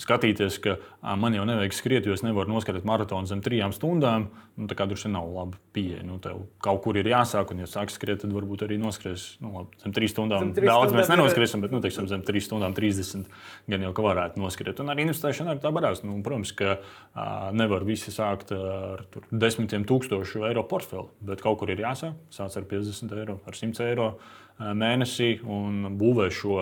skatīties, 0.00 0.58
ka 0.62 0.76
man 1.18 1.34
jau 1.36 1.44
nevajag 1.48 1.74
skriet, 1.74 2.06
jo 2.06 2.14
es 2.16 2.24
nevaru 2.24 2.52
noskatīt 2.52 2.86
maratonu 2.88 3.28
zem 3.30 3.42
trijām 3.44 3.74
stundām. 3.76 4.28
Nu, 4.60 4.66
tā 4.68 4.76
kā 4.76 4.84
vien 4.90 5.14
nav 5.14 5.28
laba 5.32 5.56
pieeja. 5.72 6.02
Nu, 6.04 6.18
tev 6.20 6.42
kaut 6.60 6.82
kur 6.84 6.98
ir 7.00 7.08
jāsāk, 7.08 7.54
un, 7.54 7.62
ja 7.62 7.68
sāks 7.70 7.96
skriet, 7.96 8.20
tad 8.20 8.34
varbūt 8.34 8.66
arī 8.66 8.76
noskries 8.80 9.38
nu, 9.40 9.54
labi, 9.54 9.78
zem 9.80 9.94
trīs 9.96 10.12
stundām. 10.12 10.44
Zem 10.44 10.52
trīs 10.58 10.68
Daudz 10.68 10.90
stundām 10.90 11.00
mēs 11.00 11.12
nenoskriesim, 11.14 11.64
bet 11.64 11.72
nu, 11.72 11.80
teiksim, 11.84 12.08
zem 12.10 12.24
trīs 12.26 12.48
stundām 12.50 12.76
30 12.76 13.30
gan 13.72 13.86
jau 13.86 13.94
ka 13.96 14.04
varētu 14.04 14.42
noskriet. 14.42 14.82
Un 14.84 14.92
arī 14.92 15.06
investēšana 15.06 15.54
arī 15.54 15.64
tā 15.64 15.72
varās. 15.72 16.04
Nu, 16.04 16.18
protams, 16.26 16.52
ka 16.58 16.76
a, 16.76 17.24
nevar 17.56 17.86
visi 17.88 18.12
sākt 18.12 18.52
ar 18.56 19.06
tur, 19.14 19.24
desmitiem 19.32 19.86
tūkstošu 19.88 20.44
eiro 20.50 20.66
portfeli, 20.68 21.08
bet 21.24 21.40
kaut 21.44 21.62
kur 21.62 21.72
ir 21.72 21.80
jāsāk. 21.86 22.18
Sāc 22.34 22.60
ar 22.60 22.68
50 22.68 23.16
eiro, 23.22 23.40
ar 23.48 23.56
100 23.56 23.86
eiro 23.88 24.12
mēnesī 24.60 25.38
un 25.44 25.96
būvē 26.00 26.28
šo 26.34 26.60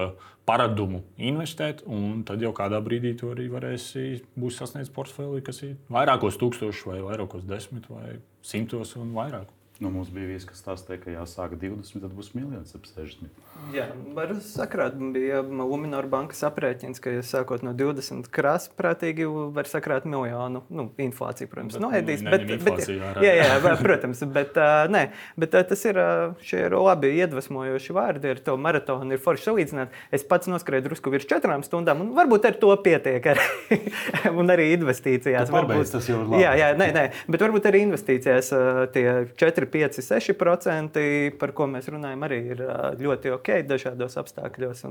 paradumu 0.48 1.02
investēt, 1.20 1.82
un 1.84 2.22
tad 2.28 2.40
jau 2.40 2.54
kādā 2.56 2.80
brīdī 2.84 3.12
to 3.20 3.34
arī 3.34 3.50
varēsi 3.52 4.22
būs 4.38 4.62
sasniedzis 4.62 4.94
portfeli, 4.94 5.42
kas 5.44 5.60
ir 5.66 5.76
vairākos 5.92 6.40
tūkstošos, 6.40 6.86
vai 6.88 7.02
vairākos 7.04 7.44
desmit, 7.48 7.88
vai 7.92 8.16
simtos 8.40 8.94
un 8.96 9.12
vairāk. 9.16 9.50
Nu, 9.78 9.92
mums 9.94 10.08
bija 10.10 10.26
viens, 10.26 10.42
kas 10.42 10.58
stāstīja, 10.58 10.98
ka 11.04 11.12
jāsāk 11.12 11.52
20, 11.54 12.00
tad 12.02 12.14
būs 12.18 12.32
miljons 12.34 12.74
ap 12.74 12.86
60. 12.88 13.28
Jā, 13.70 13.84
var 14.16 14.32
sakrāt. 14.42 14.96
Bija 15.14 15.38
Lunčija 15.46 16.00
bankas 16.10 16.40
aprēķins, 16.48 16.98
ka, 17.02 17.12
ja 17.14 17.22
sākot 17.22 17.62
no 17.62 17.70
20 17.78 18.26
krāsprātīgi, 18.34 19.28
var 19.54 19.70
sakrāt 19.70 20.08
miljonu. 20.10 20.64
Nu, 20.66 20.88
inflācija, 20.98 21.46
protams, 21.52 21.76
noēdīs. 21.78 22.24
Nu, 22.26 22.32
bet, 22.34 22.46
bet, 22.66 22.82
jā, 23.22 23.36
jā, 23.38 23.76
protams, 23.78 24.24
bet, 24.34 24.58
uh, 24.58 24.90
nē, 24.90 25.04
bet 25.38 25.54
uh, 25.54 25.62
tas 25.70 25.86
ir, 25.86 26.02
uh, 26.02 26.34
šie 26.42 26.64
ir 26.66 26.74
labi 26.74 27.12
iedvesmojoši 27.20 27.96
vārdi. 28.00 28.34
Ar 28.34 28.42
to 28.50 28.58
maratonu 28.58 29.14
ir 29.14 29.22
forši 29.22 29.46
salīdzināt. 29.46 29.94
Es 30.10 30.26
pats 30.26 30.50
noskrēju 30.50 30.88
drusku 30.88 31.14
virs 31.14 31.30
četrām 31.30 31.62
stundām, 31.62 32.02
un 32.02 32.10
varbūt 32.18 32.50
ar 32.50 32.58
to 32.58 32.74
pietiek. 32.82 33.30
Arī, 33.30 33.78
un 34.42 34.50
arī 34.50 34.72
investīcijās. 34.74 35.54
Varbūt 35.54 35.94
tas 35.94 36.10
jau 36.10 36.18
ir 36.24 36.34
labi. 36.34 36.42
Jā, 36.42 36.58
jā, 36.64 36.74
nē, 36.82 36.90
nē, 36.98 37.06
bet 37.30 37.46
varbūt 37.46 37.70
arī 37.70 37.86
investīcijās 37.86 38.50
uh, 38.58 38.84
tie 38.90 39.06
4 39.38 39.67
5, 39.72 40.00
6%, 40.04 41.02
par 41.40 41.52
ko 41.56 41.66
mēs 41.70 41.88
runājam, 41.92 42.24
arī 42.26 42.38
ir 42.54 42.62
ļoti 43.00 43.32
ok 43.36 43.50
dažādos 43.68 44.18
apstākļos. 44.20 44.84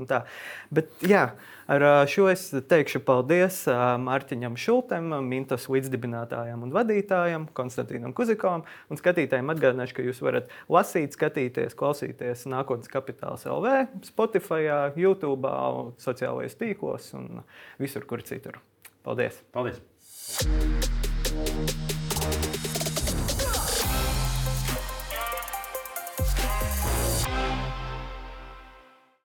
Bet, 0.74 0.92
jā, 1.06 1.24
ar 1.70 1.86
šo 2.10 2.28
es 2.32 2.46
teikšu 2.70 3.02
paldies 3.06 3.64
Mārtiņam 4.04 4.56
Šultem, 4.60 5.10
Mintos 5.26 5.68
līdzdibinātājam 5.72 6.64
un 6.66 6.74
vadītājam, 6.74 7.48
Konstantīnam 7.56 8.14
Kuzikovam. 8.16 8.64
Un 8.88 9.00
skatītājiem 9.00 9.54
atgādināšu, 9.54 9.98
ka 9.98 10.06
jūs 10.06 10.22
varat 10.24 10.52
lasīt, 10.72 11.16
skatīties, 11.18 11.76
klausīties 11.78 12.46
nākotnes 12.50 12.90
kapitāls 12.92 13.46
LV, 13.48 13.84
Spotify, 14.08 14.64
YouTube, 14.98 15.52
sociālajos 16.02 16.58
tīklos 16.60 17.12
un 17.18 17.44
visur, 17.82 18.08
kur 18.08 18.24
citur. 18.26 18.60
Paldies! 19.06 19.42
Paldies. 19.52 19.82
Thank 21.28 21.70
you. 21.70 21.87